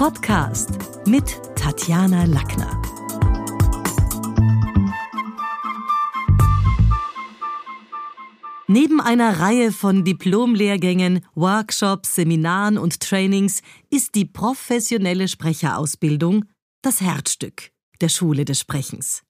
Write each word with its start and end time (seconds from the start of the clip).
Podcast 0.00 0.70
mit 1.04 1.38
Tatjana 1.56 2.24
Lackner. 2.24 2.80
Neben 8.66 9.02
einer 9.02 9.40
Reihe 9.40 9.72
von 9.72 10.02
Diplomlehrgängen, 10.02 11.20
Workshops, 11.34 12.14
Seminaren 12.14 12.78
und 12.78 13.00
Trainings 13.00 13.60
ist 13.90 14.14
die 14.14 14.24
professionelle 14.24 15.28
Sprecherausbildung 15.28 16.46
das 16.80 17.02
Herzstück 17.02 17.70
der 18.00 18.08
Schule 18.08 18.46
des 18.46 18.58
Sprechens. 18.58 19.22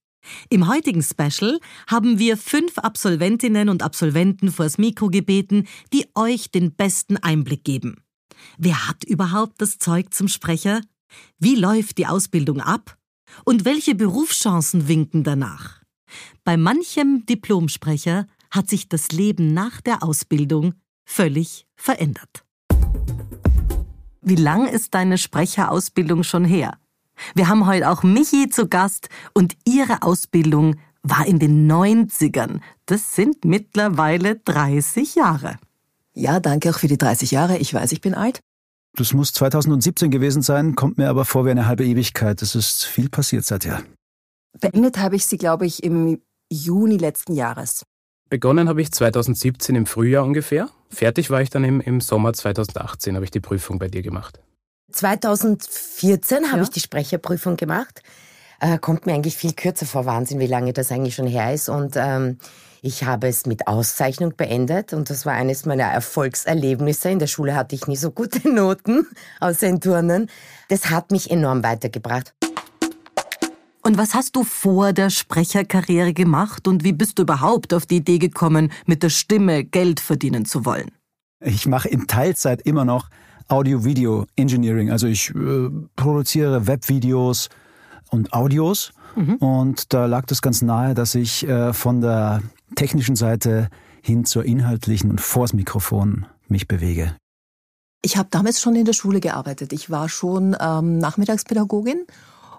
Im 0.50 0.68
heutigen 0.68 1.02
Special 1.02 1.58
haben 1.88 2.20
wir 2.20 2.36
fünf 2.36 2.78
Absolventinnen 2.78 3.70
und 3.70 3.82
Absolventen 3.82 4.52
vors 4.52 4.78
Mikro 4.78 5.08
gebeten, 5.08 5.66
die 5.92 6.06
euch 6.14 6.52
den 6.52 6.76
besten 6.76 7.16
Einblick 7.16 7.64
geben. 7.64 8.04
Wer 8.58 8.88
hat 8.88 9.04
überhaupt 9.04 9.60
das 9.60 9.78
Zeug 9.78 10.12
zum 10.12 10.28
Sprecher? 10.28 10.80
Wie 11.38 11.56
läuft 11.56 11.98
die 11.98 12.06
Ausbildung 12.06 12.60
ab? 12.60 12.96
Und 13.44 13.64
welche 13.64 13.94
Berufschancen 13.94 14.88
winken 14.88 15.24
danach? 15.24 15.82
Bei 16.44 16.56
manchem 16.56 17.24
Diplomsprecher 17.26 18.26
hat 18.50 18.68
sich 18.68 18.88
das 18.88 19.12
Leben 19.12 19.52
nach 19.54 19.80
der 19.80 20.02
Ausbildung 20.02 20.74
völlig 21.04 21.66
verändert. 21.76 22.44
Wie 24.22 24.36
lang 24.36 24.66
ist 24.66 24.94
deine 24.94 25.18
Sprecherausbildung 25.18 26.24
schon 26.24 26.44
her? 26.44 26.78
Wir 27.34 27.48
haben 27.48 27.66
heute 27.66 27.90
auch 27.90 28.02
Michi 28.02 28.48
zu 28.48 28.68
Gast 28.68 29.08
und 29.34 29.56
ihre 29.66 30.02
Ausbildung 30.02 30.76
war 31.02 31.26
in 31.26 31.38
den 31.38 31.70
90ern. 31.70 32.60
Das 32.86 33.14
sind 33.14 33.44
mittlerweile 33.44 34.36
30 34.36 35.14
Jahre. 35.14 35.58
Ja, 36.14 36.40
danke 36.40 36.70
auch 36.70 36.78
für 36.78 36.88
die 36.88 36.98
30 36.98 37.30
Jahre. 37.30 37.58
Ich 37.58 37.72
weiß, 37.72 37.92
ich 37.92 38.00
bin 38.00 38.14
alt. 38.14 38.40
Das 38.96 39.12
muss 39.12 39.32
2017 39.32 40.10
gewesen 40.10 40.42
sein, 40.42 40.74
kommt 40.74 40.98
mir 40.98 41.08
aber 41.08 41.24
vor 41.24 41.46
wie 41.46 41.50
eine 41.50 41.66
halbe 41.66 41.84
Ewigkeit. 41.84 42.42
Es 42.42 42.54
ist 42.54 42.84
viel 42.84 43.08
passiert 43.08 43.44
seither. 43.44 43.82
Beendet 44.60 44.98
habe 44.98 45.16
ich 45.16 45.26
sie, 45.26 45.38
glaube 45.38 45.64
ich, 45.66 45.84
im 45.84 46.20
Juni 46.52 46.96
letzten 46.96 47.34
Jahres. 47.34 47.84
Begonnen 48.28 48.68
habe 48.68 48.82
ich 48.82 48.92
2017 48.92 49.76
im 49.76 49.86
Frühjahr 49.86 50.24
ungefähr. 50.24 50.68
Fertig 50.88 51.30
war 51.30 51.40
ich 51.40 51.50
dann 51.50 51.64
im, 51.64 51.80
im 51.80 52.00
Sommer 52.00 52.32
2018, 52.32 53.14
habe 53.14 53.24
ich 53.24 53.30
die 53.30 53.40
Prüfung 53.40 53.78
bei 53.78 53.88
dir 53.88 54.02
gemacht. 54.02 54.40
2014 54.92 56.42
ja. 56.42 56.52
habe 56.52 56.62
ich 56.62 56.70
die 56.70 56.80
Sprecherprüfung 56.80 57.56
gemacht. 57.56 58.02
Äh, 58.60 58.78
kommt 58.78 59.06
mir 59.06 59.14
eigentlich 59.14 59.36
viel 59.36 59.54
kürzer 59.54 59.86
vor, 59.86 60.04
Wahnsinn, 60.04 60.38
wie 60.38 60.46
lange 60.46 60.74
das 60.74 60.92
eigentlich 60.92 61.14
schon 61.14 61.26
her 61.26 61.52
ist. 61.52 61.70
Und 61.70 61.94
ähm, 61.96 62.38
ich 62.82 63.04
habe 63.04 63.26
es 63.26 63.46
mit 63.46 63.66
Auszeichnung 63.66 64.34
beendet 64.36 64.92
und 64.92 65.08
das 65.08 65.24
war 65.24 65.32
eines 65.32 65.64
meiner 65.64 65.84
Erfolgserlebnisse. 65.84 67.10
In 67.10 67.18
der 67.18 67.26
Schule 67.26 67.54
hatte 67.54 67.74
ich 67.74 67.86
nie 67.86 67.96
so 67.96 68.10
gute 68.10 68.46
Noten, 68.52 69.06
außer 69.40 69.66
in 69.66 69.80
Turnen. 69.80 70.30
Das 70.68 70.90
hat 70.90 71.10
mich 71.10 71.30
enorm 71.30 71.62
weitergebracht. 71.62 72.34
Und 73.82 73.96
was 73.96 74.14
hast 74.14 74.36
du 74.36 74.44
vor 74.44 74.92
der 74.92 75.08
Sprecherkarriere 75.08 76.12
gemacht 76.12 76.68
und 76.68 76.84
wie 76.84 76.92
bist 76.92 77.18
du 77.18 77.22
überhaupt 77.22 77.72
auf 77.72 77.86
die 77.86 77.96
Idee 77.96 78.18
gekommen, 78.18 78.70
mit 78.84 79.02
der 79.02 79.08
Stimme 79.08 79.64
Geld 79.64 80.00
verdienen 80.00 80.44
zu 80.44 80.66
wollen? 80.66 80.90
Ich 81.42 81.66
mache 81.66 81.88
in 81.88 82.06
Teilzeit 82.06 82.60
immer 82.60 82.84
noch 82.84 83.08
Audio-Video-Engineering. 83.48 84.90
Also 84.90 85.06
ich 85.06 85.30
äh, 85.30 85.70
produziere 85.96 86.66
Webvideos 86.66 87.48
und 88.10 88.32
Audios. 88.32 88.92
Mhm. 89.16 89.36
Und 89.36 89.92
da 89.92 90.06
lag 90.06 90.26
das 90.26 90.42
ganz 90.42 90.62
nahe, 90.62 90.94
dass 90.94 91.14
ich 91.14 91.46
äh, 91.48 91.72
von 91.72 92.00
der 92.00 92.42
technischen 92.76 93.16
Seite 93.16 93.68
hin 94.02 94.24
zur 94.24 94.44
inhaltlichen 94.44 95.10
und 95.10 95.20
vors 95.20 95.52
Mikrofon 95.52 96.26
mich 96.48 96.68
bewege. 96.68 97.16
Ich 98.02 98.16
habe 98.16 98.28
damals 98.30 98.60
schon 98.60 98.76
in 98.76 98.84
der 98.86 98.92
Schule 98.94 99.20
gearbeitet. 99.20 99.72
Ich 99.72 99.90
war 99.90 100.08
schon 100.08 100.56
ähm, 100.58 100.98
Nachmittagspädagogin 100.98 102.06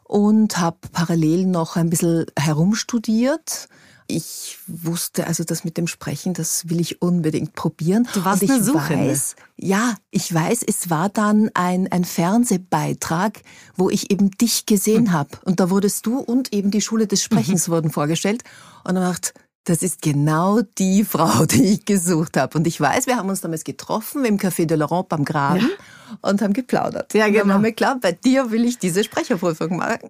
und 0.04 0.60
habe 0.60 0.78
parallel 0.92 1.48
noch 1.48 1.78
ein 1.78 1.90
bisschen 1.90 2.26
herumstudiert 2.38 3.68
ich 4.16 4.60
wusste 4.68 5.28
also 5.28 5.44
das 5.44 5.64
mit 5.64 5.78
dem 5.78 5.88
Sprechen, 5.88 6.34
das 6.34 6.70
will 6.70 6.80
ich 6.80 7.02
unbedingt 7.02 7.54
probieren. 7.54 8.08
Du 8.14 8.24
warst 8.26 8.42
und 8.42 8.50
ich 8.50 8.56
eine 8.56 8.64
Suchende. 8.64 9.12
Weiß, 9.12 9.36
ja, 9.58 9.96
ich 10.12 10.34
weiß, 10.34 10.64
es 10.68 10.90
war 10.90 11.10
dann 11.10 11.50
ein, 11.54 11.92
ein 11.92 12.06
Fernsehbeitrag, 12.06 13.42
wo 13.76 13.90
ich 13.90 14.12
eben 14.12 14.32
dich 14.32 14.66
gesehen 14.66 15.06
mhm. 15.06 15.12
habe. 15.14 15.30
Und 15.46 15.60
da 15.60 15.70
wurdest 15.70 16.06
du 16.06 16.20
und 16.20 16.54
eben 16.54 16.72
die 16.72 16.82
Schule 16.82 17.08
des 17.08 17.24
Sprechens 17.24 17.68
mhm. 17.68 17.72
wurden 17.72 17.92
vorgestellt. 17.92 18.44
Und 18.84 18.96
dann 18.96 19.04
dachte 19.04 19.32
das 19.66 19.84
ist 19.84 20.02
genau 20.02 20.62
die 20.78 21.04
Frau, 21.10 21.46
die 21.46 21.64
ich 21.64 21.86
gesucht 21.86 22.38
habe. 22.38 22.58
Und 22.58 22.68
ich 22.68 22.80
weiß, 22.80 23.08
wir 23.08 23.18
haben 23.18 23.30
uns 23.30 23.42
damals 23.42 23.64
getroffen 23.64 24.26
im 24.26 24.38
Café 24.38 24.66
de 24.66 24.78
Laurent 24.78 25.12
am 25.14 25.26
Graben 25.26 25.62
ja. 25.62 26.20
und 26.22 26.42
haben 26.42 26.54
geplaudert. 26.54 27.14
Ja, 27.14 27.28
genau. 27.28 27.44
Und 27.44 27.54
haben 27.54 27.64
wir 27.64 27.74
klar, 27.74 27.98
bei 28.02 28.12
dir 28.12 28.52
will 28.52 28.66
ich 28.66 28.80
diese 28.80 29.04
Sprecherprüfung 29.04 29.78
machen. 29.78 30.08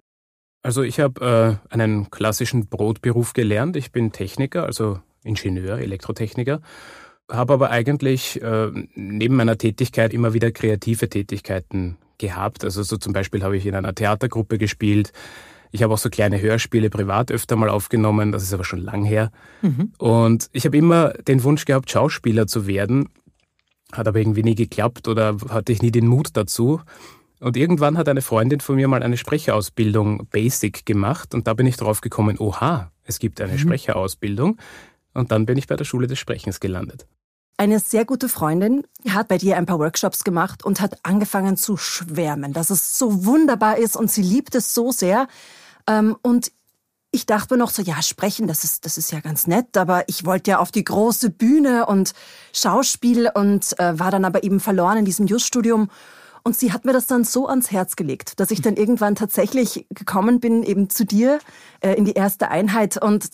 Also 0.62 0.82
ich 0.82 1.00
habe 1.00 1.58
äh, 1.70 1.74
einen 1.74 2.10
klassischen 2.10 2.66
Brotberuf 2.66 3.32
gelernt. 3.32 3.76
Ich 3.76 3.90
bin 3.90 4.12
Techniker, 4.12 4.64
also 4.64 5.00
Ingenieur, 5.24 5.78
Elektrotechniker, 5.78 6.60
habe 7.30 7.52
aber 7.52 7.70
eigentlich 7.70 8.40
äh, 8.42 8.70
neben 8.94 9.36
meiner 9.36 9.58
Tätigkeit 9.58 10.12
immer 10.12 10.34
wieder 10.34 10.52
kreative 10.52 11.08
Tätigkeiten 11.08 11.96
gehabt. 12.18 12.64
Also 12.64 12.82
so 12.82 12.96
zum 12.96 13.12
Beispiel 13.12 13.42
habe 13.42 13.56
ich 13.56 13.66
in 13.66 13.74
einer 13.74 13.94
Theatergruppe 13.94 14.58
gespielt. 14.58 15.12
Ich 15.72 15.82
habe 15.82 15.94
auch 15.94 15.98
so 15.98 16.10
kleine 16.10 16.40
Hörspiele 16.40 16.90
privat 16.90 17.32
öfter 17.32 17.56
mal 17.56 17.70
aufgenommen, 17.70 18.30
das 18.30 18.42
ist 18.42 18.52
aber 18.52 18.64
schon 18.64 18.80
lang 18.80 19.04
her. 19.04 19.32
Mhm. 19.62 19.92
Und 19.98 20.48
ich 20.52 20.66
habe 20.66 20.76
immer 20.76 21.10
den 21.26 21.42
Wunsch 21.44 21.64
gehabt, 21.64 21.90
Schauspieler 21.90 22.46
zu 22.46 22.66
werden, 22.66 23.08
hat 23.90 24.06
aber 24.06 24.18
irgendwie 24.18 24.42
nie 24.42 24.54
geklappt 24.54 25.08
oder 25.08 25.36
hatte 25.48 25.72
ich 25.72 25.82
nie 25.82 25.90
den 25.90 26.06
Mut 26.06 26.28
dazu. 26.34 26.80
Und 27.42 27.56
irgendwann 27.56 27.98
hat 27.98 28.08
eine 28.08 28.22
Freundin 28.22 28.60
von 28.60 28.76
mir 28.76 28.86
mal 28.86 29.02
eine 29.02 29.16
Sprecherausbildung 29.16 30.28
Basic 30.30 30.86
gemacht 30.86 31.34
und 31.34 31.48
da 31.48 31.54
bin 31.54 31.66
ich 31.66 31.76
drauf 31.76 32.00
gekommen, 32.00 32.38
oha, 32.38 32.92
es 33.02 33.18
gibt 33.18 33.40
eine 33.40 33.54
mhm. 33.54 33.58
Sprecherausbildung. 33.58 34.58
Und 35.12 35.32
dann 35.32 35.44
bin 35.44 35.58
ich 35.58 35.66
bei 35.66 35.74
der 35.74 35.84
Schule 35.84 36.06
des 36.06 36.20
Sprechens 36.20 36.60
gelandet. 36.60 37.06
Eine 37.56 37.80
sehr 37.80 38.04
gute 38.04 38.28
Freundin 38.28 38.86
hat 39.08 39.26
bei 39.26 39.38
dir 39.38 39.56
ein 39.56 39.66
paar 39.66 39.80
Workshops 39.80 40.22
gemacht 40.22 40.64
und 40.64 40.80
hat 40.80 41.00
angefangen 41.02 41.56
zu 41.56 41.76
schwärmen, 41.76 42.52
dass 42.52 42.70
es 42.70 42.96
so 42.96 43.26
wunderbar 43.26 43.76
ist 43.76 43.96
und 43.96 44.08
sie 44.08 44.22
liebt 44.22 44.54
es 44.54 44.72
so 44.72 44.92
sehr. 44.92 45.26
Ähm, 45.88 46.16
und 46.22 46.52
ich 47.10 47.26
dachte 47.26 47.54
mir 47.54 47.58
noch 47.58 47.70
so, 47.70 47.82
ja, 47.82 48.00
sprechen, 48.02 48.46
das 48.46 48.62
ist, 48.62 48.86
das 48.86 48.96
ist 48.96 49.10
ja 49.10 49.18
ganz 49.18 49.48
nett, 49.48 49.76
aber 49.76 50.08
ich 50.08 50.24
wollte 50.24 50.52
ja 50.52 50.58
auf 50.60 50.70
die 50.70 50.84
große 50.84 51.30
Bühne 51.30 51.86
und 51.86 52.12
Schauspiel 52.52 53.28
und 53.34 53.78
äh, 53.80 53.98
war 53.98 54.12
dann 54.12 54.24
aber 54.24 54.44
eben 54.44 54.60
verloren 54.60 54.98
in 54.98 55.04
diesem 55.04 55.26
Just-Studium 55.26 55.90
und 56.44 56.56
sie 56.56 56.72
hat 56.72 56.84
mir 56.84 56.92
das 56.92 57.06
dann 57.06 57.24
so 57.24 57.48
ans 57.48 57.70
Herz 57.70 57.96
gelegt, 57.96 58.40
dass 58.40 58.50
ich 58.50 58.62
dann 58.62 58.76
irgendwann 58.76 59.14
tatsächlich 59.14 59.86
gekommen 59.90 60.40
bin, 60.40 60.62
eben 60.62 60.90
zu 60.90 61.04
dir 61.04 61.38
äh, 61.80 61.94
in 61.94 62.04
die 62.04 62.12
erste 62.12 62.50
Einheit. 62.50 62.96
Und 62.96 63.30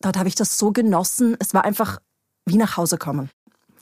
dort 0.00 0.18
habe 0.18 0.28
ich 0.28 0.34
das 0.34 0.58
so 0.58 0.72
genossen. 0.72 1.36
Es 1.38 1.54
war 1.54 1.64
einfach 1.64 2.00
wie 2.46 2.56
nach 2.56 2.76
Hause 2.76 2.98
kommen. 2.98 3.30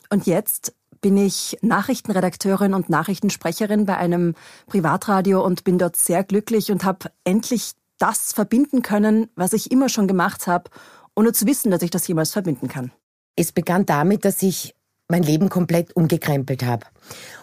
Und 0.09 0.25
jetzt 0.25 0.73
bin 1.01 1.17
ich 1.17 1.57
Nachrichtenredakteurin 1.61 2.73
und 2.73 2.89
Nachrichtensprecherin 2.89 3.85
bei 3.85 3.97
einem 3.97 4.35
Privatradio 4.67 5.43
und 5.43 5.63
bin 5.63 5.77
dort 5.77 5.95
sehr 5.95 6.23
glücklich 6.23 6.71
und 6.71 6.83
habe 6.83 7.11
endlich 7.23 7.71
das 7.97 8.33
verbinden 8.33 8.81
können, 8.81 9.29
was 9.35 9.53
ich 9.53 9.71
immer 9.71 9.89
schon 9.89 10.07
gemacht 10.07 10.47
habe, 10.47 10.69
ohne 11.15 11.33
zu 11.33 11.45
wissen, 11.45 11.71
dass 11.71 11.81
ich 11.81 11.91
das 11.91 12.07
jemals 12.07 12.31
verbinden 12.31 12.67
kann. 12.67 12.91
Es 13.35 13.51
begann 13.51 13.85
damit, 13.85 14.25
dass 14.25 14.41
ich 14.41 14.75
mein 15.11 15.23
Leben 15.23 15.49
komplett 15.49 15.95
umgekrempelt 15.95 16.63
habe 16.63 16.87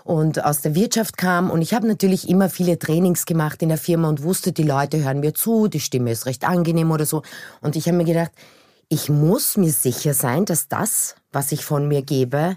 und 0.05 0.45
aus 0.45 0.63
der 0.63 0.75
Wirtschaft 0.75 1.19
kam 1.19 1.51
und 1.51 1.63
ich 1.63 1.75
habe 1.75 1.87
natürlich 1.87 2.29
immer 2.29 2.49
viele 2.49 2.79
Trainings 2.79 3.27
gemacht 3.27 3.63
in 3.63 3.69
der 3.69 3.79
Firma 3.79 4.09
und 4.09 4.23
wusste, 4.23 4.53
die 4.53 4.63
Leute 4.63 5.05
hören 5.05 5.21
mir 5.21 5.35
zu, 5.35 5.69
die 5.69 5.81
Stimme 5.81 6.11
ist 6.11 6.27
recht 6.27 6.49
angenehm 6.49 6.91
oder 6.91 7.05
so. 7.07 7.23
Und 7.61 7.77
ich 7.77 7.87
habe 7.87 7.99
mir 7.99 8.05
gedacht, 8.05 8.33
ich 8.89 9.11
muss 9.11 9.59
mir 9.59 9.71
sicher 9.71 10.15
sein, 10.15 10.47
dass 10.47 10.69
das, 10.69 11.15
was 11.31 11.53
ich 11.53 11.65
von 11.65 11.89
mir 11.89 12.03
gebe, 12.03 12.57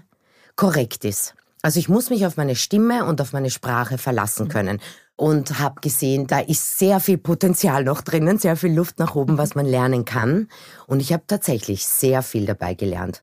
korrekt 0.56 1.04
ist. 1.04 1.34
Also 1.60 1.78
ich 1.78 1.88
muss 1.90 2.10
mich 2.10 2.24
auf 2.24 2.36
meine 2.36 2.56
Stimme 2.56 3.04
und 3.04 3.20
auf 3.20 3.32
meine 3.32 3.50
Sprache 3.50 3.98
verlassen 3.98 4.48
können. 4.48 4.80
Und 5.14 5.60
habe 5.60 5.80
gesehen, 5.82 6.26
da 6.26 6.40
ist 6.40 6.78
sehr 6.78 6.98
viel 6.98 7.18
Potenzial 7.18 7.84
noch 7.84 8.00
drinnen, 8.00 8.38
sehr 8.38 8.56
viel 8.56 8.74
Luft 8.74 8.98
nach 8.98 9.14
oben, 9.14 9.36
was 9.36 9.54
man 9.54 9.66
lernen 9.66 10.04
kann. 10.04 10.48
Und 10.86 11.00
ich 11.00 11.12
habe 11.12 11.22
tatsächlich 11.26 11.86
sehr 11.86 12.22
viel 12.22 12.46
dabei 12.46 12.74
gelernt. 12.74 13.22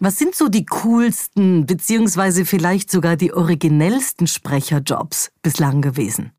Was 0.00 0.18
sind 0.18 0.34
so 0.34 0.48
die 0.48 0.66
coolsten, 0.66 1.66
beziehungsweise 1.66 2.44
vielleicht 2.44 2.90
sogar 2.90 3.16
die 3.16 3.32
originellsten 3.32 4.26
Sprecherjobs 4.26 5.30
bislang 5.42 5.80
gewesen? 5.80 6.32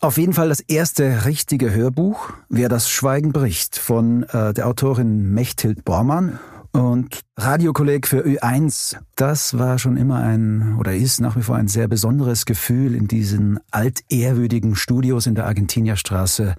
Auf 0.00 0.18
jeden 0.18 0.32
Fall 0.32 0.48
das 0.48 0.60
erste 0.60 1.26
richtige 1.26 1.72
Hörbuch, 1.72 2.30
Wer 2.48 2.68
das 2.68 2.90
Schweigen 2.90 3.32
bricht, 3.32 3.78
von 3.78 4.24
äh, 4.24 4.52
der 4.52 4.66
Autorin 4.66 5.32
Mechthild 5.32 5.84
Bormann 5.84 6.40
und 6.72 7.20
Radiokolleg 7.36 8.08
für 8.08 8.26
Ö1. 8.26 8.96
Das 9.14 9.58
war 9.58 9.78
schon 9.78 9.96
immer 9.96 10.18
ein 10.18 10.76
oder 10.78 10.94
ist 10.94 11.20
nach 11.20 11.36
wie 11.36 11.42
vor 11.42 11.54
ein 11.56 11.68
sehr 11.68 11.86
besonderes 11.86 12.46
Gefühl, 12.46 12.96
in 12.96 13.06
diesen 13.06 13.60
altehrwürdigen 13.70 14.74
Studios 14.74 15.26
in 15.26 15.36
der 15.36 15.46
Argentinierstraße 15.46 16.56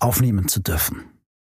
aufnehmen 0.00 0.48
zu 0.48 0.60
dürfen. 0.60 1.13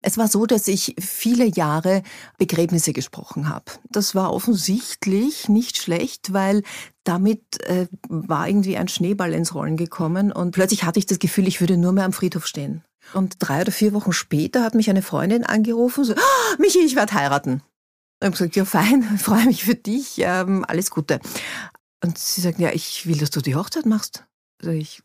Es 0.08 0.20
war 0.20 0.28
so, 0.28 0.46
dass 0.46 0.68
ich 0.68 0.96
viele 1.00 1.46
Jahre 1.46 2.04
Begräbnisse 2.38 2.94
gesprochen 2.94 3.50
habe. 3.50 3.66
Das 3.90 4.14
war 4.14 4.32
offensichtlich 4.32 5.50
nicht 5.50 5.78
schlecht, 5.78 6.32
weil 6.32 6.62
damit 7.04 7.42
äh, 7.64 7.88
war 8.08 8.48
irgendwie 8.48 8.78
ein 8.78 8.88
Schneeball 8.88 9.34
ins 9.34 9.56
Rollen 9.56 9.78
gekommen 9.78 10.32
und 10.32 10.52
plötzlich 10.52 10.84
hatte 10.84 11.00
ich 11.00 11.08
das 11.08 11.18
Gefühl, 11.18 11.48
ich 11.48 11.60
würde 11.60 11.76
nur 11.76 11.92
mehr 11.92 12.06
am 12.06 12.14
Friedhof 12.14 12.46
stehen. 12.46 12.84
Und 13.16 13.38
drei 13.40 13.62
oder 13.62 13.72
vier 13.72 13.94
Wochen 13.94 14.14
später 14.14 14.64
hat 14.64 14.76
mich 14.76 14.92
eine 14.92 15.02
Freundin 15.02 15.44
angerufen, 15.44 16.04
so, 16.04 16.14
oh, 16.14 16.56
Michi, 16.60 16.86
ich 16.86 16.96
werde 16.96 17.14
heiraten. 17.14 17.64
Ich 18.22 18.26
habe 18.28 18.32
gesagt, 18.34 18.56
ja 18.56 18.66
fein, 18.66 19.02
freue 19.18 19.46
mich 19.46 19.64
für 19.64 19.76
dich, 19.76 20.18
ähm, 20.20 20.64
alles 20.68 20.92
Gute. 20.92 21.20
Und 22.04 22.20
sie 22.20 22.42
sagt, 22.42 22.60
ja, 22.60 22.70
ich 22.72 23.08
will, 23.08 23.18
dass 23.18 23.32
du 23.32 23.42
die 23.42 23.56
Hochzeit 23.56 23.88
machst. 23.88 24.24
Also 24.62 24.72
ich 24.72 25.02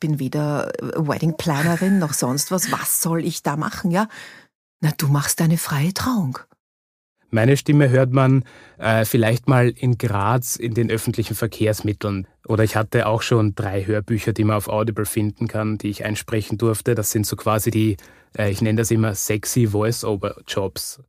bin 0.00 0.18
weder 0.18 0.72
Wedding 0.80 1.36
Plannerin 1.36 1.98
noch 1.98 2.12
sonst 2.12 2.50
was. 2.50 2.72
Was 2.72 3.02
soll 3.02 3.24
ich 3.24 3.42
da 3.42 3.56
machen, 3.56 3.90
ja? 3.90 4.08
Na, 4.80 4.90
du 4.96 5.08
machst 5.08 5.40
eine 5.40 5.58
freie 5.58 5.94
Trauung. 5.94 6.38
Meine 7.30 7.56
Stimme 7.56 7.88
hört 7.88 8.12
man 8.12 8.44
äh, 8.78 9.04
vielleicht 9.04 9.48
mal 9.48 9.68
in 9.70 9.98
Graz 9.98 10.54
in 10.54 10.72
den 10.72 10.88
öffentlichen 10.88 11.34
Verkehrsmitteln. 11.34 12.28
Oder 12.46 12.62
ich 12.62 12.76
hatte 12.76 13.08
auch 13.08 13.22
schon 13.22 13.56
drei 13.56 13.84
Hörbücher, 13.84 14.32
die 14.32 14.44
man 14.44 14.56
auf 14.56 14.68
Audible 14.68 15.04
finden 15.04 15.48
kann, 15.48 15.76
die 15.76 15.88
ich 15.88 16.04
einsprechen 16.04 16.58
durfte. 16.58 16.94
Das 16.94 17.10
sind 17.10 17.26
so 17.26 17.34
quasi 17.34 17.72
die, 17.72 17.96
äh, 18.38 18.50
ich 18.50 18.62
nenne 18.62 18.78
das 18.78 18.92
immer 18.92 19.16
sexy 19.16 19.66
Voice-Over-Jobs. 19.66 21.00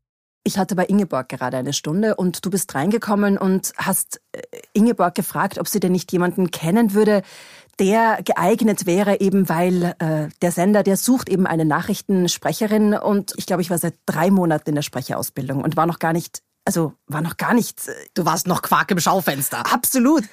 Ich 0.48 0.58
hatte 0.58 0.76
bei 0.76 0.86
Ingeborg 0.86 1.30
gerade 1.30 1.58
eine 1.58 1.74
Stunde 1.74 2.16
und 2.16 2.46
du 2.46 2.50
bist 2.50 2.74
reingekommen 2.74 3.38
und 3.38 3.74
hast 3.78 4.22
äh, 4.32 4.42
Ingeborg 4.74 5.14
gefragt, 5.14 5.60
ob 5.60 5.68
sie 5.68 5.80
denn 5.80 5.92
nicht 5.92 6.12
jemanden 6.12 6.50
kennen 6.50 6.94
würde, 6.94 7.22
der 7.80 8.20
geeignet 8.24 8.86
wäre, 8.86 9.20
eben 9.20 9.50
weil 9.50 9.96
äh, 10.00 10.30
der 10.42 10.52
Sender, 10.52 10.84
der 10.84 10.98
sucht 10.98 11.30
eben 11.30 11.46
eine 11.46 11.66
Nachrichtensprecherin 11.66 12.94
und 12.94 13.34
ich 13.38 13.46
glaube, 13.46 13.62
ich 13.62 13.70
war 13.70 13.78
seit 13.78 13.96
drei 14.06 14.32
Monaten 14.32 14.70
in 14.70 14.76
der 14.76 14.82
Sprecherausbildung 14.82 15.64
und 15.64 15.76
war 15.76 15.86
noch 15.86 16.00
gar 16.00 16.14
nicht 16.14 16.42
also 16.68 16.94
war 17.06 17.22
noch 17.22 17.38
gar 17.38 17.54
nicht. 17.54 17.88
Äh, 17.88 17.94
du 18.16 18.26
warst 18.26 18.48
noch 18.48 18.64
Quark 18.64 18.90
im 18.92 19.00
Schaufenster. 19.00 19.60
Absolut. 19.72 20.24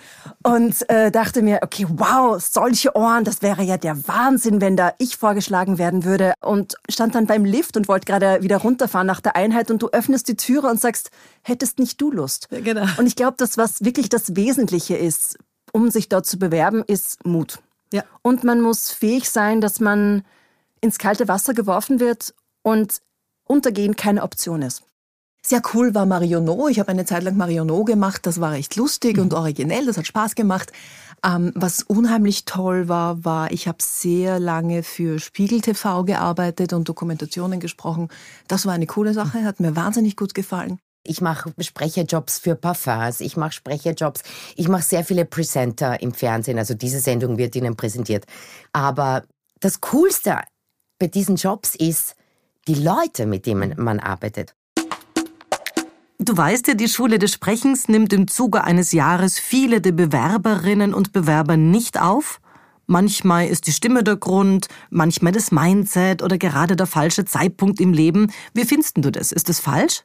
Und 0.43 0.89
äh, 0.89 1.11
dachte 1.11 1.43
mir, 1.43 1.61
okay, 1.63 1.87
wow, 1.89 2.43
solche 2.43 2.97
Ohren, 2.97 3.25
das 3.25 3.43
wäre 3.43 3.63
ja 3.63 3.77
der 3.77 4.09
Wahnsinn, 4.09 4.61
wenn 4.61 4.77
da 4.77 4.95
ich 4.99 5.19
vorgeschlagen 5.19 5.77
werden 5.77 6.05
würde. 6.05 6.33
Und 6.41 6.77
stand 6.89 7.15
dann 7.15 7.27
beim 7.27 7.45
Lift 7.45 7.77
und 7.77 7.87
wollte 7.87 8.07
gerade 8.07 8.43
wieder 8.43 8.57
runterfahren 8.57 9.07
nach 9.07 9.21
der 9.21 9.37
Einheit 9.37 9.71
und 9.71 9.83
du 9.83 9.91
öffnest 9.91 10.27
die 10.29 10.37
Türe 10.37 10.69
und 10.69 10.81
sagst, 10.81 11.11
hättest 11.43 11.79
nicht 11.79 12.01
du 12.01 12.11
Lust? 12.11 12.49
Ja, 12.51 12.61
genau. 12.61 12.87
Und 12.97 13.07
ich 13.07 13.15
glaube, 13.15 13.35
das, 13.37 13.59
was 13.59 13.85
wirklich 13.85 14.09
das 14.09 14.35
Wesentliche 14.35 14.97
ist 14.97 15.37
um 15.73 15.91
sich 15.91 16.09
dort 16.09 16.27
zu 16.27 16.39
bewerben, 16.39 16.85
ist 16.87 17.25
Mut. 17.27 17.61
Ja. 17.93 18.05
Und 18.23 18.45
man 18.45 18.61
muss 18.61 18.91
fähig 18.91 19.29
sein, 19.29 19.61
dass 19.61 19.81
man 19.81 20.25
ins 20.81 20.99
kalte 20.99 21.29
Wasser 21.29 21.55
geworfen 21.55 22.01
wird 22.01 22.35
und 22.63 23.01
untergehen 23.45 23.97
keine 23.97 24.23
Option 24.23 24.63
ist. 24.63 24.85
Sehr 25.45 25.61
cool 25.75 25.93
war 25.95 26.07
Marionneau. 26.07 26.69
Ich 26.69 26.79
habe 26.79 26.91
eine 26.91 27.05
Zeit 27.05 27.25
lang 27.25 27.37
Marionneau 27.37 27.83
gemacht. 27.85 28.27
Das 28.27 28.41
war 28.41 28.53
recht 28.53 28.77
lustig 28.77 29.17
mhm. 29.17 29.25
und 29.25 29.35
originell. 29.35 29.87
Das 29.87 29.97
hat 29.97 30.07
Spaß 30.07 30.37
gemacht. 30.37 30.73
Ähm, 31.25 31.53
was 31.55 31.83
unheimlich 31.83 32.45
toll 32.45 32.89
war, 32.89 33.25
war, 33.25 33.51
ich 33.51 33.69
habe 33.69 33.79
sehr 33.81 34.39
lange 34.39 34.83
für 34.83 35.19
Spiegel 35.19 35.61
TV 35.61 36.05
gearbeitet 36.05 36.73
und 36.73 36.89
Dokumentationen 36.89 37.61
gesprochen. 37.61 38.09
Das 38.49 38.67
war 38.67 38.73
eine 38.73 38.87
coole 38.87 39.15
Sache, 39.15 39.45
hat 39.45 39.61
mir 39.61 39.77
wahnsinnig 39.77 40.17
gut 40.17 40.35
gefallen. 40.35 40.79
Ich 41.05 41.21
mache 41.21 41.53
Sprecherjobs 41.59 42.39
für 42.39 42.55
Parfums, 42.55 43.21
ich 43.21 43.37
mache 43.37 43.53
Sprecherjobs, 43.53 44.23
ich 44.55 44.69
mache 44.69 44.83
sehr 44.83 45.05
viele 45.05 45.25
Presenter 45.25 46.01
im 46.01 46.15
Fernsehen, 46.15 46.59
also 46.59 46.75
diese 46.75 47.01
Sendung 47.01 47.39
wird 47.39 47.57
Ihnen 47.57 47.75
präsentiert. 47.75 48.25
Aber 48.73 49.25
das 49.59 49.81
Coolste 49.81 50.39
bei 51.01 51.09
diesen 51.09 51.35
Jobs 51.35 51.75
ist 51.75 52.15
die 52.69 52.75
Leute, 52.75 53.27
mit 53.27 53.47
denen 53.47 53.75
man 53.79 53.99
arbeitet. 53.99 54.55
Du 56.21 56.37
weißt 56.37 56.69
ja, 56.69 56.75
die 56.75 56.89
Schule 56.89 57.19
des 57.19 57.33
Sprechens 57.33 57.89
nimmt 57.89 58.13
im 58.13 58.29
Zuge 58.29 58.63
eines 58.63 58.93
Jahres 58.93 59.41
viele 59.41 59.81
der 59.81 59.91
Bewerberinnen 59.91 60.95
und 60.95 61.13
Bewerber 61.13 61.57
nicht 61.57 62.01
auf. 62.01 62.41
Manchmal 62.87 63.49
ist 63.49 63.67
die 63.67 63.73
Stimme 63.73 64.05
der 64.05 64.15
Grund, 64.15 64.69
manchmal 64.89 65.33
das 65.33 65.51
Mindset 65.51 66.23
oder 66.23 66.39
gerade 66.39 66.77
der 66.77 66.87
falsche 66.87 67.25
Zeitpunkt 67.25 67.81
im 67.81 67.93
Leben. 67.93 68.31
Wie 68.55 68.65
findest 68.65 68.99
du 68.99 69.11
das? 69.11 69.33
Ist 69.33 69.49
das 69.49 69.59
falsch? 69.59 70.05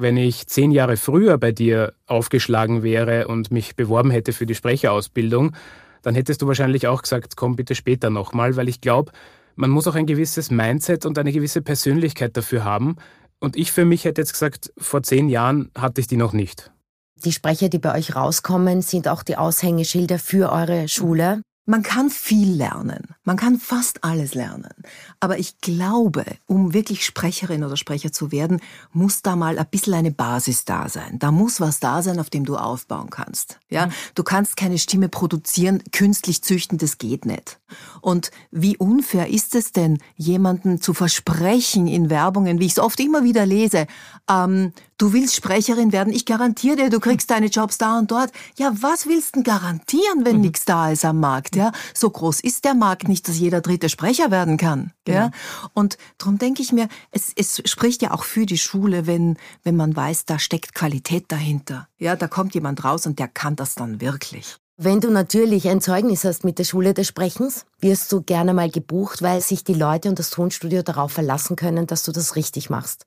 Wenn 0.00 0.16
ich 0.16 0.46
zehn 0.46 0.70
Jahre 0.70 0.96
früher 0.96 1.36
bei 1.36 1.52
dir 1.52 1.92
aufgeschlagen 2.06 2.82
wäre 2.82 3.28
und 3.28 3.50
mich 3.50 3.76
beworben 3.76 4.10
hätte 4.10 4.32
für 4.32 4.46
die 4.46 4.54
Sprecherausbildung, 4.54 5.54
dann 6.00 6.14
hättest 6.14 6.40
du 6.40 6.46
wahrscheinlich 6.46 6.86
auch 6.86 7.02
gesagt, 7.02 7.36
komm 7.36 7.54
bitte 7.54 7.74
später 7.74 8.08
nochmal, 8.08 8.56
weil 8.56 8.70
ich 8.70 8.80
glaube, 8.80 9.12
man 9.56 9.68
muss 9.68 9.86
auch 9.86 9.96
ein 9.96 10.06
gewisses 10.06 10.50
Mindset 10.50 11.04
und 11.04 11.18
eine 11.18 11.32
gewisse 11.32 11.60
Persönlichkeit 11.60 12.34
dafür 12.34 12.64
haben. 12.64 12.96
Und 13.40 13.56
ich 13.56 13.72
für 13.72 13.84
mich 13.84 14.06
hätte 14.06 14.22
jetzt 14.22 14.32
gesagt, 14.32 14.72
vor 14.78 15.02
zehn 15.02 15.28
Jahren 15.28 15.70
hatte 15.76 16.00
ich 16.00 16.06
die 16.06 16.16
noch 16.16 16.32
nicht. 16.32 16.72
Die 17.16 17.32
Sprecher, 17.32 17.68
die 17.68 17.78
bei 17.78 17.94
euch 17.94 18.16
rauskommen, 18.16 18.80
sind 18.80 19.06
auch 19.06 19.22
die 19.22 19.36
Aushängeschilder 19.36 20.18
für 20.18 20.50
eure 20.50 20.88
Schule. 20.88 21.42
Man 21.70 21.84
kann 21.84 22.10
viel 22.10 22.52
lernen. 22.52 23.14
Man 23.22 23.36
kann 23.36 23.60
fast 23.60 24.02
alles 24.02 24.34
lernen. 24.34 24.74
Aber 25.20 25.38
ich 25.38 25.60
glaube, 25.60 26.24
um 26.46 26.74
wirklich 26.74 27.06
Sprecherin 27.06 27.62
oder 27.62 27.76
Sprecher 27.76 28.10
zu 28.10 28.32
werden, 28.32 28.58
muss 28.92 29.22
da 29.22 29.36
mal 29.36 29.56
ein 29.56 29.66
bisschen 29.70 29.94
eine 29.94 30.10
Basis 30.10 30.64
da 30.64 30.88
sein. 30.88 31.20
Da 31.20 31.30
muss 31.30 31.60
was 31.60 31.78
da 31.78 32.02
sein, 32.02 32.18
auf 32.18 32.28
dem 32.28 32.44
du 32.44 32.56
aufbauen 32.56 33.08
kannst. 33.10 33.60
Ja, 33.68 33.86
mhm. 33.86 33.92
du 34.16 34.24
kannst 34.24 34.56
keine 34.56 34.78
Stimme 34.78 35.08
produzieren, 35.08 35.80
künstlich 35.92 36.42
züchten, 36.42 36.76
das 36.76 36.98
geht 36.98 37.24
nicht. 37.24 37.60
Und 38.00 38.32
wie 38.50 38.76
unfair 38.76 39.28
ist 39.28 39.54
es 39.54 39.70
denn, 39.70 39.98
jemanden 40.16 40.80
zu 40.80 40.92
versprechen 40.92 41.86
in 41.86 42.10
Werbungen, 42.10 42.58
wie 42.58 42.66
ich 42.66 42.72
es 42.72 42.78
oft 42.80 42.98
immer 42.98 43.22
wieder 43.22 43.46
lese, 43.46 43.86
ähm, 44.28 44.72
du 45.00 45.12
willst 45.12 45.34
Sprecherin 45.34 45.92
werden, 45.92 46.12
ich 46.12 46.26
garantiere 46.26 46.76
dir, 46.76 46.90
du 46.90 47.00
kriegst 47.00 47.30
deine 47.30 47.46
Jobs 47.46 47.78
da 47.78 47.98
und 47.98 48.10
dort. 48.10 48.30
Ja, 48.58 48.72
was 48.80 49.06
willst 49.06 49.34
du 49.34 49.40
denn 49.40 49.44
garantieren, 49.44 50.24
wenn 50.24 50.36
mhm. 50.36 50.42
nichts 50.42 50.64
da 50.64 50.90
ist 50.90 51.04
am 51.04 51.20
Markt? 51.20 51.56
Ja, 51.56 51.72
so 51.94 52.10
groß 52.10 52.40
ist 52.40 52.64
der 52.64 52.74
Markt 52.74 53.08
nicht, 53.08 53.26
dass 53.26 53.38
jeder 53.38 53.60
dritte 53.60 53.88
Sprecher 53.88 54.30
werden 54.30 54.56
kann. 54.56 54.92
Genau. 55.04 55.18
Ja, 55.18 55.30
und 55.72 55.96
darum 56.18 56.38
denke 56.38 56.62
ich 56.62 56.72
mir, 56.72 56.88
es, 57.10 57.32
es 57.34 57.62
spricht 57.64 58.02
ja 58.02 58.12
auch 58.12 58.24
für 58.24 58.46
die 58.46 58.58
Schule, 58.58 59.06
wenn 59.06 59.36
wenn 59.62 59.76
man 59.76 59.96
weiß, 59.96 60.26
da 60.26 60.38
steckt 60.38 60.74
Qualität 60.74 61.26
dahinter. 61.28 61.88
Ja, 61.98 62.16
da 62.16 62.28
kommt 62.28 62.54
jemand 62.54 62.84
raus 62.84 63.06
und 63.06 63.18
der 63.18 63.28
kann 63.28 63.56
das 63.56 63.74
dann 63.74 64.00
wirklich. 64.00 64.56
Wenn 64.76 65.00
du 65.00 65.10
natürlich 65.10 65.68
ein 65.68 65.80
Zeugnis 65.80 66.24
hast 66.24 66.44
mit 66.44 66.58
der 66.58 66.64
Schule 66.64 66.94
des 66.94 67.06
Sprechens, 67.06 67.66
wirst 67.80 68.10
du 68.12 68.22
gerne 68.22 68.54
mal 68.54 68.70
gebucht, 68.70 69.20
weil 69.20 69.40
sich 69.40 69.62
die 69.64 69.74
Leute 69.74 70.08
und 70.08 70.18
das 70.18 70.30
Tonstudio 70.30 70.82
darauf 70.82 71.12
verlassen 71.12 71.56
können, 71.56 71.86
dass 71.86 72.02
du 72.02 72.12
das 72.12 72.36
richtig 72.36 72.70
machst. 72.70 73.06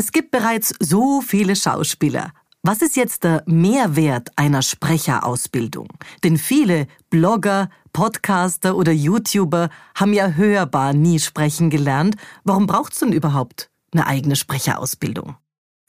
Es 0.00 0.12
gibt 0.12 0.30
bereits 0.30 0.74
so 0.80 1.20
viele 1.20 1.54
Schauspieler. 1.54 2.32
Was 2.62 2.80
ist 2.80 2.96
jetzt 2.96 3.22
der 3.22 3.42
Mehrwert 3.44 4.30
einer 4.34 4.62
Sprecherausbildung? 4.62 5.88
Denn 6.24 6.38
viele 6.38 6.86
Blogger, 7.10 7.68
Podcaster 7.92 8.76
oder 8.76 8.92
YouTuber 8.92 9.68
haben 9.94 10.14
ja 10.14 10.28
hörbar 10.28 10.94
nie 10.94 11.18
sprechen 11.18 11.68
gelernt. 11.68 12.16
Warum 12.44 12.66
braucht's 12.66 13.00
denn 13.00 13.12
überhaupt 13.12 13.68
eine 13.92 14.06
eigene 14.06 14.36
Sprecherausbildung? 14.36 15.36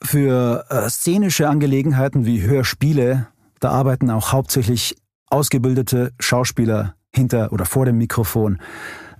Für 0.04 0.66
äh, 0.68 0.90
szenische 0.90 1.48
Angelegenheiten 1.48 2.26
wie 2.26 2.42
Hörspiele, 2.42 3.28
da 3.60 3.70
arbeiten 3.70 4.10
auch 4.10 4.30
hauptsächlich 4.30 4.94
ausgebildete 5.30 6.12
Schauspieler 6.20 6.96
hinter 7.14 7.50
oder 7.50 7.64
vor 7.64 7.86
dem 7.86 7.96
Mikrofon. 7.96 8.58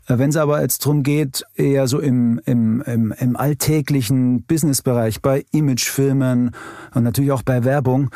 Äh, 0.06 0.18
wenn 0.18 0.30
es 0.30 0.36
aber 0.36 0.60
jetzt 0.60 0.84
darum 0.84 1.02
geht, 1.02 1.44
eher 1.54 1.86
so 1.86 1.98
im, 1.98 2.40
im, 2.44 2.82
im, 2.82 3.12
im 3.12 3.36
alltäglichen 3.36 4.44
Businessbereich, 4.44 5.22
bei 5.22 5.44
Imagefilmen 5.52 6.52
und 6.94 7.02
natürlich 7.04 7.32
auch 7.32 7.42
bei 7.42 7.64
Werbung, 7.64 8.10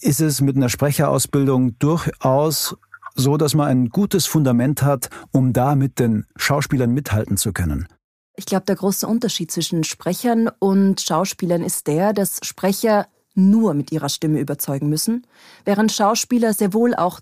ist 0.00 0.20
es 0.20 0.40
mit 0.40 0.56
einer 0.56 0.68
Sprecherausbildung 0.68 1.78
durchaus 1.78 2.76
so, 3.14 3.36
dass 3.36 3.54
man 3.54 3.66
ein 3.66 3.88
gutes 3.88 4.26
Fundament 4.26 4.82
hat, 4.82 5.10
um 5.32 5.52
da 5.52 5.74
mit 5.74 5.98
den 5.98 6.24
Schauspielern 6.36 6.92
mithalten 6.92 7.36
zu 7.36 7.52
können. 7.52 7.88
Ich 8.36 8.46
glaube, 8.46 8.66
der 8.66 8.76
große 8.76 9.06
Unterschied 9.06 9.50
zwischen 9.50 9.82
Sprechern 9.82 10.48
und 10.60 11.00
Schauspielern 11.00 11.64
ist 11.64 11.88
der, 11.88 12.12
dass 12.12 12.38
Sprecher 12.44 13.08
nur 13.34 13.74
mit 13.74 13.90
ihrer 13.90 14.08
Stimme 14.08 14.38
überzeugen 14.38 14.88
müssen, 14.88 15.26
während 15.64 15.90
Schauspieler 15.90 16.54
sehr 16.54 16.72
wohl 16.72 16.94
auch 16.94 17.20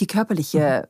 die 0.00 0.06
körperliche 0.06 0.88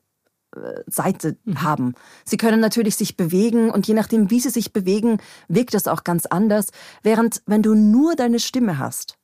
Seite 0.87 1.37
mhm. 1.45 1.63
haben. 1.63 1.95
Sie 2.25 2.37
können 2.37 2.61
natürlich 2.61 2.97
sich 2.97 3.17
bewegen 3.17 3.71
und 3.71 3.87
je 3.87 3.95
nachdem, 3.95 4.31
wie 4.31 4.41
sie 4.41 4.51
sich 4.51 4.73
bewegen, 4.73 5.19
wirkt 5.49 5.75
das 5.75 5.89
auch 5.89 6.05
ganz 6.05 6.27
anders. 6.27 6.69
Während 7.03 7.43
wenn 7.47 7.63
du 7.63 7.75
nur 7.75 8.17
deine 8.17 8.41
Stimme 8.41 8.79
hast, 8.79 9.17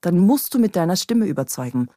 dann 0.00 0.18
musst 0.18 0.54
du 0.54 0.58
mit 0.58 0.76
deiner 0.76 0.96
Stimme 0.96 1.26
überzeugen. 1.26 1.88